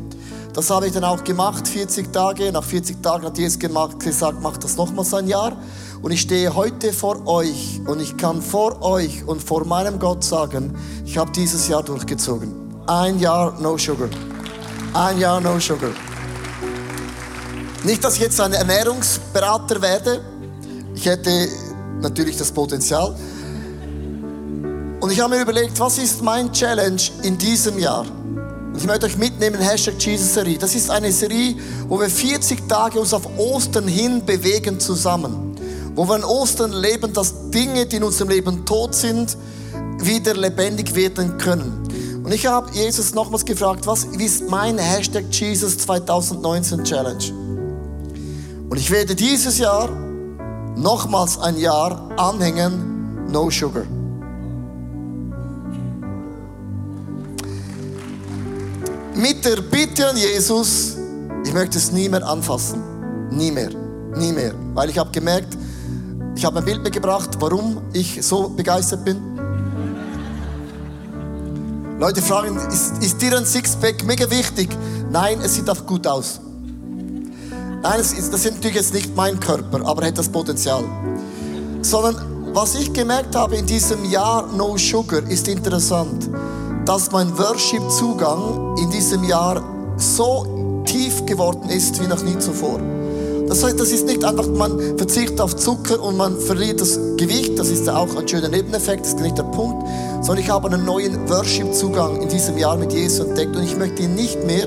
Das 0.59 0.71
habe 0.71 0.89
ich 0.89 0.93
dann 0.93 1.05
auch 1.05 1.23
gemacht, 1.23 1.69
40 1.69 2.13
Tage. 2.13 2.51
Nach 2.51 2.65
40 2.65 3.01
Tagen 3.01 3.25
hat 3.25 3.39
Jesus 3.39 3.61
gemacht, 3.61 4.01
gesagt, 4.01 4.39
mach 4.43 4.57
das 4.57 4.77
nochmals 4.77 5.15
ein 5.15 5.29
Jahr. 5.29 5.57
Und 6.03 6.11
ich 6.11 6.23
stehe 6.23 6.53
heute 6.53 6.93
vor 6.93 7.29
euch 7.29 7.81
und 7.87 8.01
ich 8.01 8.17
kann 8.17 8.43
vor 8.43 8.83
euch 8.83 9.23
und 9.25 9.41
vor 9.41 9.65
meinem 9.65 10.01
Gott 10.01 10.25
sagen, 10.25 10.77
ich 11.05 11.17
habe 11.17 11.31
dieses 11.31 11.69
Jahr 11.69 11.85
durchgezogen. 11.85 12.53
Ein 12.89 13.21
Jahr 13.21 13.57
No 13.61 13.79
Sugar. 13.79 14.09
Ein 14.95 15.21
Jahr 15.21 15.41
No 15.41 15.61
Sugar. 15.61 15.93
Nicht, 17.85 18.03
dass 18.03 18.17
ich 18.17 18.23
jetzt 18.23 18.41
ein 18.41 18.53
Ernährungsberater 18.53 19.81
werde. 19.81 20.23
Ich 20.93 21.07
hätte 21.07 21.49
natürlich 22.01 22.37
das 22.37 22.51
Potenzial. 22.51 23.15
Und 24.99 25.13
ich 25.13 25.21
habe 25.21 25.37
mir 25.37 25.43
überlegt, 25.43 25.79
was 25.79 25.99
ist 25.99 26.21
mein 26.21 26.53
Challenge 26.53 27.01
in 27.23 27.39
diesem 27.39 27.79
Jahr? 27.79 28.05
Ich 28.79 28.87
möchte 28.87 29.07
euch 29.07 29.19
mitnehmen, 29.19 29.61
Hashtag 29.61 29.95
Jesus 29.99 30.35
Serie. 30.35 30.57
Das 30.57 30.73
ist 30.77 30.89
eine 30.89 31.11
Serie, 31.11 31.57
wo 31.89 31.99
wir 31.99 32.09
40 32.09 32.69
Tage 32.69 33.01
uns 33.01 33.13
auf 33.13 33.29
Ostern 33.37 33.89
hin 33.89 34.25
bewegen 34.25 34.79
zusammen. 34.79 35.57
Wo 35.97 36.07
wir 36.09 36.15
an 36.15 36.23
Ostern 36.23 36.73
leben, 36.73 37.13
dass 37.13 37.51
Dinge, 37.51 37.87
die 37.87 37.97
in 37.97 38.05
unserem 38.05 38.29
Leben 38.29 38.65
tot 38.65 38.95
sind, 38.95 39.37
wieder 39.99 40.33
lebendig 40.35 40.95
werden 40.95 41.39
können. 41.39 42.23
Und 42.25 42.33
ich 42.33 42.47
habe 42.47 42.71
Jesus 42.73 43.15
nochmals 43.15 43.45
gefragt, 43.45 43.85
was 43.85 44.05
ist 44.05 44.49
mein 44.49 44.79
Hashtag 44.79 45.25
Jesus 45.33 45.77
2019 45.79 46.85
Challenge? 46.85 47.33
Und 48.71 48.77
ich 48.77 48.93
werde 48.93 49.17
dieses 49.17 49.59
Jahr 49.59 49.89
nochmals 50.77 51.37
ein 51.37 51.59
Jahr 51.59 52.13
anhängen, 52.17 53.27
no 53.29 53.51
sugar. 53.51 53.98
Mit 59.19 59.45
der 59.45 59.61
Bitte 59.63 60.11
an 60.11 60.17
Jesus, 60.17 60.97
ich 61.45 61.53
möchte 61.53 61.77
es 61.77 61.91
nie 61.91 62.09
mehr 62.09 62.25
anfassen. 62.25 62.81
Nie 63.33 63.51
mehr. 63.51 63.71
Nie 64.17 64.31
mehr. 64.31 64.55
Weil 64.75 64.91
ich 64.91 64.97
habe 64.97 65.11
gemerkt, 65.11 65.59
ich 66.37 66.45
habe 66.45 66.61
ein 66.61 66.65
Bild 66.65 66.85
mitgebracht, 66.85 67.31
warum 67.41 67.79
ich 67.93 68.25
so 68.25 68.49
begeistert 68.49 69.05
bin. 69.05 69.17
Leute 71.99 72.23
fragen, 72.23 72.57
ist, 72.69 73.03
ist 73.03 73.21
dir 73.21 73.37
ein 73.37 73.45
Sixpack 73.45 74.05
mega 74.05 74.31
wichtig? 74.31 74.69
Nein, 75.11 75.41
es 75.43 75.57
sieht 75.57 75.69
auch 75.69 75.85
gut 75.85 76.07
aus. 76.07 76.39
Nein, 77.83 78.01
ist, 78.01 78.33
das 78.33 78.45
ist 78.45 78.55
natürlich 78.55 78.77
jetzt 78.77 78.95
nicht 78.95 79.17
mein 79.17 79.41
Körper, 79.41 79.85
aber 79.85 80.03
er 80.03 80.09
hat 80.09 80.19
das 80.19 80.29
Potenzial. 80.29 80.85
Sondern 81.83 82.55
was 82.55 82.77
ich 82.77 82.93
gemerkt 82.93 83.35
habe 83.35 83.57
in 83.57 83.67
diesem 83.67 84.05
Jahr 84.05 84.47
No 84.57 84.77
Sugar 84.77 85.29
ist 85.29 85.49
interessant, 85.49 86.31
dass 86.89 87.11
mein 87.11 87.37
Worship-Zugang 87.37 88.79
in 88.79 88.89
diesem 88.89 89.23
Jahr 89.23 89.63
so 89.99 90.83
tief 90.87 91.27
geworden 91.27 91.69
ist 91.69 92.03
wie 92.03 92.07
noch 92.07 92.23
nie 92.23 92.39
zuvor. 92.39 92.81
Das 93.47 93.63
heißt, 93.63 93.79
das 93.79 93.91
ist 93.91 94.07
nicht 94.07 94.25
einfach, 94.25 94.47
man 94.47 94.97
verzichtet 94.97 95.39
auf 95.39 95.55
Zucker 95.55 96.03
und 96.03 96.17
man 96.17 96.41
verliert 96.41 96.81
das 96.81 96.99
Gewicht, 97.19 97.59
das 97.59 97.69
ist 97.69 97.87
ja 97.87 97.95
auch 97.95 98.17
ein 98.17 98.27
schöner 98.27 98.49
Nebeneffekt, 98.49 99.03
das 99.03 99.09
ist 99.09 99.21
nicht 99.21 99.37
der 99.37 99.43
Punkt, 99.43 99.87
sondern 100.23 100.43
ich 100.43 100.49
habe 100.49 100.69
einen 100.69 100.87
neuen 100.87 101.29
Worship-Zugang 101.29 102.23
in 102.23 102.31
diesem 102.31 102.57
Jahr 102.57 102.79
mit 102.79 102.91
Jesus 102.91 103.27
entdeckt 103.27 103.55
und 103.55 103.65
ich 103.65 103.77
möchte 103.77 104.05
nicht 104.05 104.47
mehr 104.47 104.67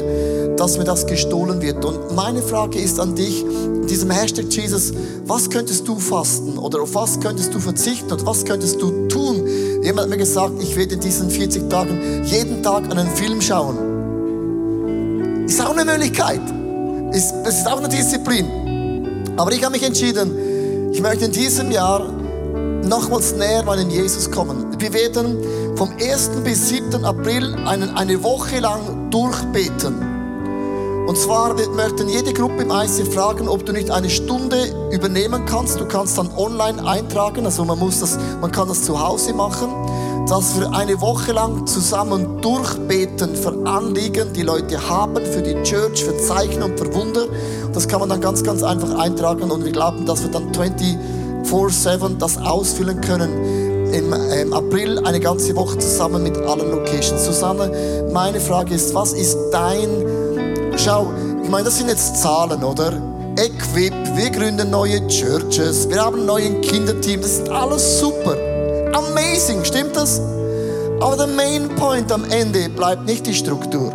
dass 0.62 0.77
mir 0.77 0.84
das 0.84 1.07
gestohlen 1.07 1.60
wird. 1.60 1.84
Und 1.84 2.13
meine 2.15 2.43
Frage 2.43 2.77
ist 2.77 2.99
an 2.99 3.15
dich, 3.15 3.43
in 3.43 3.88
diesem 3.88 4.12
Hashtag 4.12 4.45
Jesus, 4.51 4.93
was 5.25 5.49
könntest 5.49 5.88
du 5.88 5.97
fasten 5.97 6.60
oder 6.60 6.84
auf 6.84 6.93
was 6.93 7.19
könntest 7.19 7.51
du 7.55 7.60
verzichten 7.60 8.12
und 8.12 8.27
was 8.27 8.45
könntest 8.45 8.79
du 8.79 9.07
tun? 9.07 9.20
Jemand 9.84 10.02
hat 10.02 10.10
mir 10.10 10.17
gesagt, 10.17 10.62
ich 10.62 10.76
werde 10.76 10.94
in 10.94 11.00
diesen 11.00 11.30
40 11.30 11.70
Tagen 11.70 12.24
jeden 12.24 12.62
Tag 12.62 12.84
einen 12.91 13.10
Film 13.15 13.41
schauen. 13.41 15.46
Ist 15.48 15.60
auch 15.60 15.76
eine 15.76 15.86
Möglichkeit. 15.86 16.41
Ist, 17.12 17.34
das 17.44 17.60
ist 17.60 17.67
auch 17.67 17.80
eine 17.80 17.89
Disziplin. 17.89 19.34
Aber 19.38 19.52
ich 19.52 19.63
habe 19.63 19.74
mich 19.74 19.84
entschieden, 19.84 20.91
ich 20.91 21.02
möchte 21.02 21.26
in 21.26 21.32
diesem 21.32 21.72
Jahr 21.72 22.12
nochmals 22.84 23.36
näher 23.36 23.63
meinem 23.63 23.89
Jesus 23.89 24.30
kommen. 24.30 24.80
Wir 24.80 24.94
werden 24.94 25.38
vom 25.76 25.89
1. 26.00 26.30
bis 26.44 26.70
7. 26.70 27.04
April 27.04 27.56
eine, 27.65 27.98
eine 27.98 28.22
Woche 28.22 28.60
lang 28.60 29.10
durchbeten. 29.10 30.11
Und 31.12 31.17
zwar 31.17 31.58
wir 31.58 31.67
möchten 31.71 32.08
jede 32.08 32.32
Gruppe 32.32 32.63
im 32.63 32.71
ICF 32.71 33.13
fragen, 33.13 33.50
ob 33.50 33.65
du 33.65 33.74
nicht 33.74 33.91
eine 33.91 34.10
Stunde 34.10 34.56
übernehmen 34.93 35.45
kannst. 35.45 35.78
Du 35.78 35.86
kannst 35.86 36.17
dann 36.17 36.30
online 36.38 36.88
eintragen, 36.88 37.43
also 37.43 37.65
man 37.65 37.80
muss 37.80 38.00
das, 38.00 38.17
man 38.39 38.50
kann 38.50 38.69
das 38.69 38.84
zu 38.84 38.97
Hause 38.97 39.34
machen, 39.34 39.67
dass 40.30 40.58
wir 40.58 40.74
eine 40.74 41.02
Woche 41.02 41.34
lang 41.34 41.67
zusammen 41.67 42.41
durchbeten 42.41 43.36
für 43.36 43.54
Anliegen, 43.65 44.32
die 44.32 44.43
Leute 44.43 44.88
haben, 44.88 45.26
für 45.26 45.41
die 45.41 45.62
Church, 45.63 46.02
für 46.02 46.17
Zeichen 46.17 46.63
und 46.63 46.80
für 46.80 46.93
Wunder. 46.93 47.26
Das 47.74 47.89
kann 47.89 48.00
man 48.00 48.08
dann 48.08 48.21
ganz, 48.21 48.41
ganz 48.41 48.63
einfach 48.63 48.97
eintragen 48.97 49.52
und 49.52 49.65
wir 49.65 49.74
glauben, 49.74 50.06
dass 50.06 50.24
wir 50.24 50.32
dann 50.32 50.54
24-7 50.54 52.19
das 52.19 52.38
ausfüllen 52.38 53.02
können 53.02 53.91
im, 53.93 54.13
im, 54.13 54.54
April 54.54 55.00
eine 55.00 55.19
ganze 55.19 55.54
Woche 55.58 55.78
zusammen 55.78 56.24
mit 56.24 56.38
allen 56.38 56.71
Locations. 56.71 57.26
Susanne, 57.26 58.10
meine 58.13 58.39
Frage 58.39 58.76
ist, 58.76 58.95
was 58.95 59.12
ist 59.12 59.38
dein 59.52 60.20
Schau, 60.84 61.13
ich 61.44 61.50
meine, 61.50 61.65
das 61.65 61.78
sind 61.78 61.89
jetzt 61.89 62.20
Zahlen, 62.24 62.63
oder? 62.63 62.94
Equip, 63.36 63.94
wir 64.15 64.32
gründen 64.32 64.72
neue 64.72 65.06
Churches, 65.08 65.88
wir 65.88 66.02
haben 66.02 66.17
einen 66.17 66.26
neuen 66.26 66.62
Kinderteam, 66.62 67.22
das 67.22 67.34
ist 67.34 67.50
alles 67.50 68.00
super. 68.00 68.36
Amazing, 68.91 69.63
stimmt 69.63 69.96
das? 69.96 70.20
Aber 71.00 71.17
der 71.17 71.28
Main 71.28 71.70
Point 71.76 72.12
am 72.12 72.26
Ende 72.32 72.67
bleibt 72.70 73.06
nicht 73.06 73.28
die 73.28 73.34
Struktur. 73.36 73.94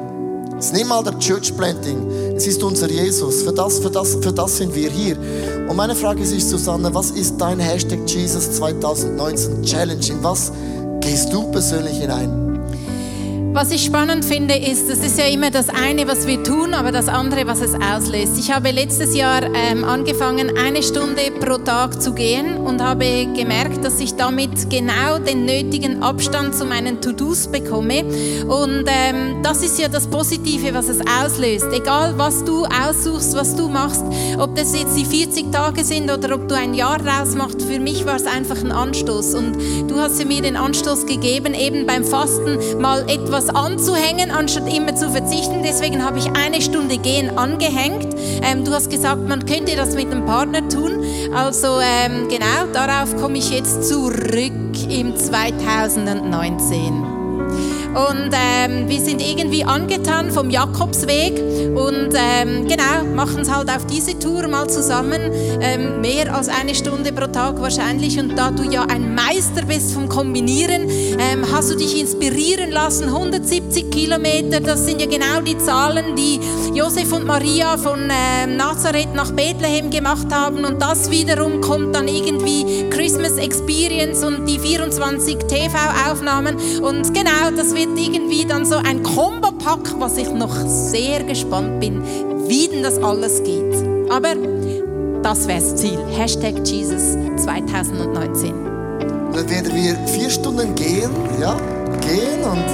Es 0.60 0.66
ist 0.66 0.74
nicht 0.74 0.86
mal 0.86 1.02
der 1.02 1.18
Church 1.18 1.56
Planting, 1.56 2.08
es 2.36 2.46
ist 2.46 2.62
unser 2.62 2.88
Jesus. 2.88 3.42
Für 3.42 3.52
das, 3.52 3.80
für 3.80 3.90
das, 3.90 4.14
für 4.14 4.32
das 4.32 4.56
sind 4.56 4.72
wir 4.72 4.88
hier. 4.88 5.18
Und 5.68 5.74
meine 5.74 5.96
Frage 5.96 6.22
ist, 6.22 6.48
Susanne, 6.48 6.94
was 6.94 7.10
ist 7.10 7.36
dein 7.40 7.58
Hashtag 7.58 7.98
Jesus 8.06 8.52
2019 8.52 9.62
Challenge? 9.64 10.06
In 10.08 10.22
was 10.22 10.52
gehst 11.00 11.32
du 11.32 11.50
persönlich 11.50 11.98
hinein? 11.98 12.45
Was 13.56 13.70
ich 13.70 13.86
spannend 13.86 14.22
finde, 14.22 14.54
ist, 14.54 14.90
das 14.90 14.98
ist 14.98 15.18
ja 15.18 15.24
immer 15.24 15.50
das 15.50 15.70
eine, 15.70 16.06
was 16.06 16.26
wir 16.26 16.42
tun, 16.42 16.74
aber 16.74 16.92
das 16.92 17.08
andere, 17.08 17.46
was 17.46 17.62
es 17.62 17.72
auslöst. 17.72 18.38
Ich 18.38 18.52
habe 18.52 18.70
letztes 18.70 19.16
Jahr 19.16 19.44
ähm, 19.44 19.82
angefangen, 19.82 20.58
eine 20.58 20.82
Stunde 20.82 21.30
pro 21.40 21.56
Tag 21.56 22.02
zu 22.02 22.12
gehen 22.12 22.58
und 22.58 22.82
habe 22.82 23.26
gemerkt, 23.34 23.82
dass 23.82 23.98
ich 23.98 24.14
damit 24.14 24.68
genau 24.68 25.18
den 25.26 25.46
nötigen 25.46 26.02
Abstand 26.02 26.54
zu 26.54 26.66
meinen 26.66 27.00
To-Dos 27.00 27.48
bekomme. 27.48 28.04
Und 28.44 28.84
ähm, 28.88 29.42
das 29.42 29.62
ist 29.62 29.78
ja 29.78 29.88
das 29.88 30.06
Positive, 30.06 30.74
was 30.74 30.90
es 30.90 31.00
auslöst. 31.00 31.68
Egal, 31.72 32.12
was 32.18 32.44
du 32.44 32.66
aussuchst, 32.66 33.34
was 33.34 33.56
du 33.56 33.70
machst, 33.70 34.04
ob 34.38 34.54
das 34.54 34.78
jetzt 34.78 34.98
die 34.98 35.06
40 35.06 35.50
Tage 35.50 35.82
sind 35.82 36.12
oder 36.12 36.34
ob 36.34 36.46
du 36.46 36.54
ein 36.54 36.74
Jahr 36.74 36.98
draus 36.98 37.34
machst, 37.34 37.62
für 37.62 37.80
mich 37.80 38.04
war 38.04 38.16
es 38.16 38.26
einfach 38.26 38.62
ein 38.62 38.70
Anstoß. 38.70 39.32
Und 39.32 39.56
du 39.88 39.96
hast 39.98 40.22
mir 40.22 40.42
den 40.42 40.58
Anstoß 40.58 41.06
gegeben, 41.06 41.54
eben 41.54 41.86
beim 41.86 42.04
Fasten 42.04 42.58
mal 42.82 43.08
etwas 43.08 43.45
etwas 43.46 43.54
anzuhängen, 43.54 44.30
anstatt 44.30 44.72
immer 44.72 44.94
zu 44.94 45.10
verzichten. 45.10 45.62
Deswegen 45.62 46.04
habe 46.04 46.18
ich 46.18 46.26
eine 46.32 46.60
Stunde 46.60 46.98
Gehen 46.98 47.38
angehängt. 47.38 48.14
Ähm, 48.42 48.64
du 48.64 48.72
hast 48.72 48.90
gesagt, 48.90 49.26
man 49.28 49.44
könnte 49.46 49.76
das 49.76 49.94
mit 49.94 50.12
dem 50.12 50.24
Partner 50.24 50.66
tun. 50.68 51.04
Also 51.34 51.78
ähm, 51.80 52.28
genau, 52.28 52.66
darauf 52.72 53.16
komme 53.16 53.38
ich 53.38 53.50
jetzt 53.50 53.88
zurück 53.88 54.52
im 54.88 55.16
2019. 55.16 57.15
Und 57.96 58.30
ähm, 58.32 58.86
wir 58.90 59.00
sind 59.00 59.22
irgendwie 59.22 59.64
angetan 59.64 60.30
vom 60.30 60.50
Jakobsweg 60.50 61.32
und 61.74 62.12
ähm, 62.14 62.68
genau, 62.68 63.14
machen 63.14 63.40
es 63.40 63.50
halt 63.50 63.70
auf 63.70 63.86
diese 63.86 64.18
Tour 64.18 64.46
mal 64.48 64.68
zusammen. 64.68 65.32
Ähm, 65.62 66.02
mehr 66.02 66.34
als 66.34 66.48
eine 66.48 66.74
Stunde 66.74 67.10
pro 67.10 67.26
Tag 67.26 67.58
wahrscheinlich. 67.58 68.18
Und 68.20 68.36
da 68.36 68.50
du 68.50 68.64
ja 68.64 68.82
ein 68.82 69.14
Meister 69.14 69.62
bist 69.66 69.94
vom 69.94 70.10
Kombinieren, 70.10 70.90
ähm, 70.90 71.46
hast 71.50 71.70
du 71.70 71.76
dich 71.76 71.98
inspirieren 71.98 72.70
lassen. 72.70 73.04
170 73.04 73.90
Kilometer, 73.90 74.60
das 74.60 74.84
sind 74.84 75.00
ja 75.00 75.06
genau 75.06 75.40
die 75.40 75.56
Zahlen, 75.56 76.14
die 76.16 76.38
Josef 76.74 77.10
und 77.14 77.24
Maria 77.24 77.78
von 77.78 78.10
ähm, 78.10 78.58
Nazareth 78.58 79.14
nach 79.14 79.32
Bethlehem 79.32 79.88
gemacht 79.88 80.26
haben. 80.30 80.66
Und 80.66 80.82
das 80.82 81.10
wiederum 81.10 81.62
kommt 81.62 81.94
dann 81.94 82.08
irgendwie 82.08 82.90
Christmas 82.90 83.38
Experience 83.38 84.22
und 84.22 84.44
die 84.44 84.58
24 84.58 85.38
TV-Aufnahmen. 85.38 86.56
Und 86.82 87.14
genau, 87.14 87.50
das 87.56 87.74
wird 87.74 87.85
irgendwie 87.96 88.44
dann 88.44 88.64
so 88.64 88.76
ein 88.76 89.02
Kombo-Pack, 89.02 89.98
was 89.98 90.16
ich 90.16 90.30
noch 90.30 90.54
sehr 90.66 91.24
gespannt 91.24 91.80
bin, 91.80 92.02
wie 92.48 92.68
denn 92.68 92.82
das 92.82 92.98
alles 92.98 93.42
geht. 93.42 93.74
Aber 94.10 94.34
das 95.22 95.46
wäre 95.46 95.60
das 95.60 95.76
Ziel. 95.76 95.98
Hashtag 96.16 96.54
Jesus 96.64 97.16
2019. 97.36 98.52
Dann 99.32 99.50
werden 99.50 99.74
wir 99.74 99.96
vier 100.06 100.30
Stunden 100.30 100.74
gehen, 100.74 101.10
ja, 101.40 101.56
gehen 102.00 102.42
und... 102.44 102.64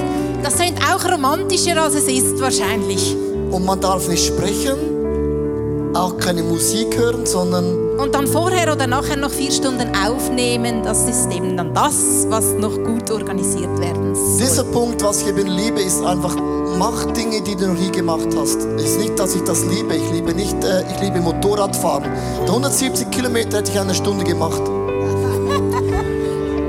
Das 0.43 0.55
klingt 0.55 0.79
auch 0.81 1.03
romantischer, 1.11 1.81
als 1.81 1.95
es 1.95 2.07
ist 2.07 2.39
wahrscheinlich. 2.39 3.15
Und 3.51 3.65
man 3.65 3.79
darf 3.79 4.07
nicht 4.07 4.25
sprechen, 4.25 5.93
auch 5.93 6.17
keine 6.17 6.43
Musik 6.43 6.97
hören, 6.97 7.25
sondern... 7.25 7.82
Und 7.97 8.15
dann 8.15 8.27
vorher 8.27 8.73
oder 8.73 8.87
nachher 8.87 9.17
noch 9.17 9.31
vier 9.31 9.51
Stunden 9.51 9.91
aufnehmen, 9.95 10.83
das 10.83 11.07
ist 11.07 11.31
eben 11.31 11.55
dann 11.55 11.73
das, 11.73 12.25
was 12.29 12.53
noch 12.53 12.75
gut 12.83 13.11
organisiert 13.11 13.79
werden 13.79 14.15
soll. 14.15 14.37
Dieser 14.39 14.63
Punkt, 14.63 15.03
was 15.03 15.21
ich 15.21 15.27
eben 15.27 15.47
liebe, 15.47 15.81
ist 15.81 16.03
einfach, 16.03 16.35
mach 16.77 17.05
Dinge, 17.13 17.41
die 17.41 17.55
du 17.55 17.67
noch 17.67 17.79
nie 17.79 17.91
gemacht 17.91 18.27
hast. 18.35 18.57
Es 18.77 18.83
ist 18.83 18.99
nicht, 18.99 19.19
dass 19.19 19.35
ich 19.35 19.43
das 19.43 19.65
liebe, 19.65 19.95
ich 19.95 20.11
liebe 20.11 20.33
nicht, 20.33 20.63
äh, 20.63 20.83
ich 20.91 21.01
liebe 21.01 21.21
Motorradfahren. 21.21 22.11
170 22.47 23.11
Kilometer 23.11 23.57
hätte 23.57 23.71
ich 23.71 23.79
eine 23.79 23.93
Stunde 23.93 24.23
gemacht. 24.23 24.61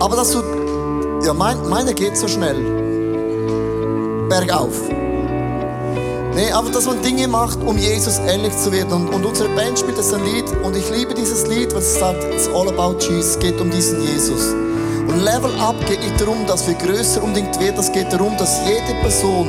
Aber 0.01 0.16
dass 0.16 0.33
du, 0.33 0.43
ja, 1.25 1.33
mein, 1.33 1.57
meine 1.68 1.95
geht 1.95 2.16
so 2.16 2.29
schnell. 2.29 2.57
Bergauf. 4.29 5.04
Nee, 6.35 6.51
aber 6.51 6.70
dass 6.70 6.87
man 6.87 7.01
Dinge 7.01 7.28
macht, 7.28 7.61
um 7.61 7.78
Jesus 7.78 8.18
ähnlich 8.26 8.53
zu 8.59 8.72
werden. 8.72 8.93
Und, 8.93 9.09
und 9.14 9.24
unsere 9.24 9.49
Band 9.51 9.78
spielt 9.78 9.97
das 9.97 10.12
ein 10.12 10.24
Lied 10.24 10.45
und 10.64 10.76
ich 10.76 10.91
liebe 10.91 11.14
dieses 11.14 11.47
Lied, 11.47 11.72
weil 11.72 11.80
es 11.80 11.99
sagt, 11.99 12.24
it's 12.24 12.49
all 12.49 12.68
about 12.68 12.99
Jesus, 12.99 13.37
es 13.37 13.39
geht 13.39 13.61
um 13.61 13.70
diesen 13.70 14.03
Jesus. 14.03 14.53
Und 15.07 15.22
Level 15.22 15.55
Up 15.61 15.76
geht 15.87 16.01
nicht 16.01 16.20
darum, 16.20 16.45
dass 16.47 16.66
wir 16.66 16.74
größer 16.74 17.22
unbedingt 17.22 17.61
werden, 17.61 17.78
es 17.78 17.93
geht 17.93 18.12
darum, 18.12 18.37
dass 18.37 18.59
jede 18.66 19.01
Person 19.01 19.49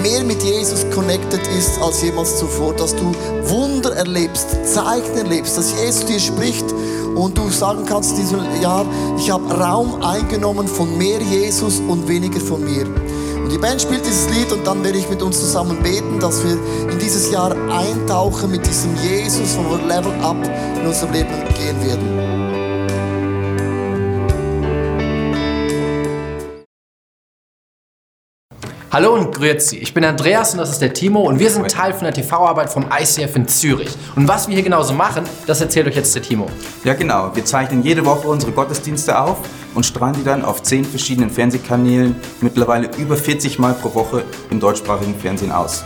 mehr 0.00 0.22
mit 0.22 0.42
Jesus 0.42 0.86
connected 0.94 1.40
ist 1.58 1.80
als 1.82 2.02
jemals 2.02 2.38
zuvor, 2.38 2.72
dass 2.74 2.94
du 2.94 3.12
Wunder 3.44 3.94
erlebst, 3.96 4.46
Zeichen 4.64 5.16
erlebst, 5.16 5.58
dass 5.58 5.72
Jesus 5.72 6.06
dir 6.06 6.20
spricht 6.20 6.66
und 7.16 7.36
du 7.36 7.48
sagen 7.50 7.84
kannst 7.84 8.10
in 8.12 8.16
diesem 8.18 8.40
Jahr, 8.60 8.86
ich 9.18 9.28
habe 9.28 9.52
Raum 9.52 10.00
eingenommen 10.02 10.68
von 10.68 10.96
mehr 10.96 11.20
Jesus 11.20 11.80
und 11.88 12.06
weniger 12.06 12.40
von 12.40 12.62
mir. 12.64 13.01
Und 13.42 13.50
die 13.50 13.58
Band 13.58 13.82
spielt 13.82 14.06
dieses 14.06 14.28
Lied 14.30 14.52
und 14.52 14.66
dann 14.66 14.84
werde 14.84 14.98
ich 14.98 15.08
mit 15.08 15.20
uns 15.22 15.40
zusammen 15.40 15.82
beten, 15.82 16.20
dass 16.20 16.44
wir 16.44 16.58
in 16.90 16.98
dieses 16.98 17.30
Jahr 17.30 17.52
eintauchen 17.70 18.50
mit 18.50 18.66
diesem 18.66 18.94
Jesus, 18.96 19.56
wo 19.56 19.76
wir 19.76 19.86
Level 19.86 20.12
Up 20.22 20.36
in 20.80 20.86
unserem 20.86 21.12
Leben 21.12 21.28
gehen 21.54 21.84
werden. 21.84 22.41
Hallo 28.92 29.14
und 29.14 29.34
grüezi. 29.34 29.78
Ich 29.78 29.94
bin 29.94 30.04
Andreas 30.04 30.52
und 30.52 30.58
das 30.58 30.68
ist 30.68 30.82
der 30.82 30.92
Timo 30.92 31.20
und 31.22 31.38
wir 31.38 31.48
sind 31.48 31.66
Teil 31.70 31.94
von 31.94 32.04
der 32.04 32.12
TV-Arbeit 32.12 32.68
vom 32.68 32.84
ICF 32.92 33.36
in 33.36 33.48
Zürich. 33.48 33.88
Und 34.16 34.28
was 34.28 34.48
wir 34.48 34.54
hier 34.54 34.62
genauso 34.62 34.92
machen, 34.92 35.24
das 35.46 35.62
erzählt 35.62 35.86
euch 35.86 35.96
jetzt 35.96 36.14
der 36.14 36.20
Timo. 36.20 36.46
Ja 36.84 36.92
genau, 36.92 37.34
wir 37.34 37.42
zeichnen 37.42 37.82
jede 37.82 38.04
Woche 38.04 38.28
unsere 38.28 38.52
Gottesdienste 38.52 39.18
auf 39.18 39.38
und 39.74 39.86
strahlen 39.86 40.16
die 40.16 40.24
dann 40.24 40.44
auf 40.44 40.62
zehn 40.62 40.84
verschiedenen 40.84 41.30
Fernsehkanälen 41.30 42.16
mittlerweile 42.42 42.90
über 42.98 43.16
40 43.16 43.58
Mal 43.58 43.72
pro 43.72 43.94
Woche 43.94 44.24
im 44.50 44.60
deutschsprachigen 44.60 45.18
Fernsehen 45.18 45.52
aus. 45.52 45.84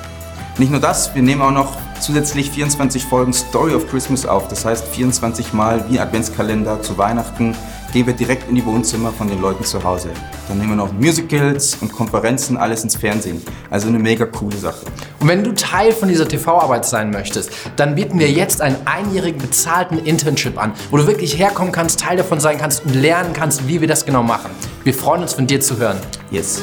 Nicht 0.58 0.72
nur 0.72 0.80
das, 0.80 1.14
wir 1.14 1.22
nehmen 1.22 1.42
auch 1.42 1.52
noch 1.52 1.76
zusätzlich 2.00 2.50
24 2.50 3.04
Folgen 3.04 3.32
Story 3.32 3.72
of 3.72 3.88
Christmas 3.88 4.26
auf. 4.26 4.48
Das 4.48 4.64
heißt 4.64 4.88
24 4.88 5.52
Mal 5.52 5.84
wie 5.88 6.00
Adventskalender 6.00 6.82
zu 6.82 6.98
Weihnachten 6.98 7.54
gehen 7.92 8.06
wir 8.06 8.14
direkt 8.14 8.48
in 8.48 8.54
die 8.54 8.64
Wohnzimmer 8.64 9.12
von 9.12 9.28
den 9.28 9.40
Leuten 9.40 9.64
zu 9.64 9.82
Hause. 9.82 10.10
Dann 10.48 10.58
nehmen 10.58 10.70
wir 10.70 10.76
noch 10.76 10.92
Musicals 10.92 11.76
und 11.80 11.92
Konferenzen, 11.92 12.56
alles 12.56 12.84
ins 12.84 12.96
Fernsehen. 12.96 13.42
Also 13.70 13.88
eine 13.88 13.98
mega 13.98 14.26
coole 14.26 14.56
Sache. 14.56 14.86
Und 15.20 15.28
wenn 15.28 15.42
du 15.42 15.54
Teil 15.54 15.92
von 15.92 16.08
dieser 16.08 16.28
TV-Arbeit 16.28 16.84
sein 16.84 17.10
möchtest, 17.10 17.50
dann 17.76 17.94
bieten 17.94 18.18
wir 18.18 18.30
jetzt 18.30 18.60
einen 18.60 18.76
einjährigen 18.84 19.40
bezahlten 19.40 19.98
Internship 19.98 20.58
an, 20.58 20.72
wo 20.90 20.96
du 20.96 21.06
wirklich 21.06 21.38
herkommen 21.38 21.72
kannst, 21.72 22.00
Teil 22.00 22.16
davon 22.16 22.40
sein 22.40 22.58
kannst 22.58 22.84
und 22.84 22.94
lernen 22.94 23.32
kannst, 23.32 23.66
wie 23.66 23.80
wir 23.80 23.88
das 23.88 24.04
genau 24.04 24.22
machen. 24.22 24.50
Wir 24.84 24.94
freuen 24.94 25.22
uns 25.22 25.34
von 25.34 25.46
dir 25.46 25.60
zu 25.60 25.78
hören. 25.78 25.98
Yes. 26.30 26.62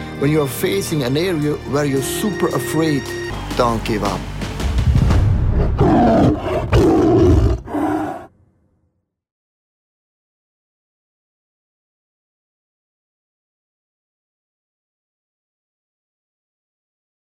when 0.21 0.29
you 0.29 0.39
are 0.39 0.47
facing 0.47 1.01
an 1.01 1.17
area 1.17 1.55
where 1.71 1.83
you're 1.83 2.03
super 2.03 2.45
afraid, 2.49 3.01
don't 3.57 3.83
give 3.83 4.03
up. 4.03 4.21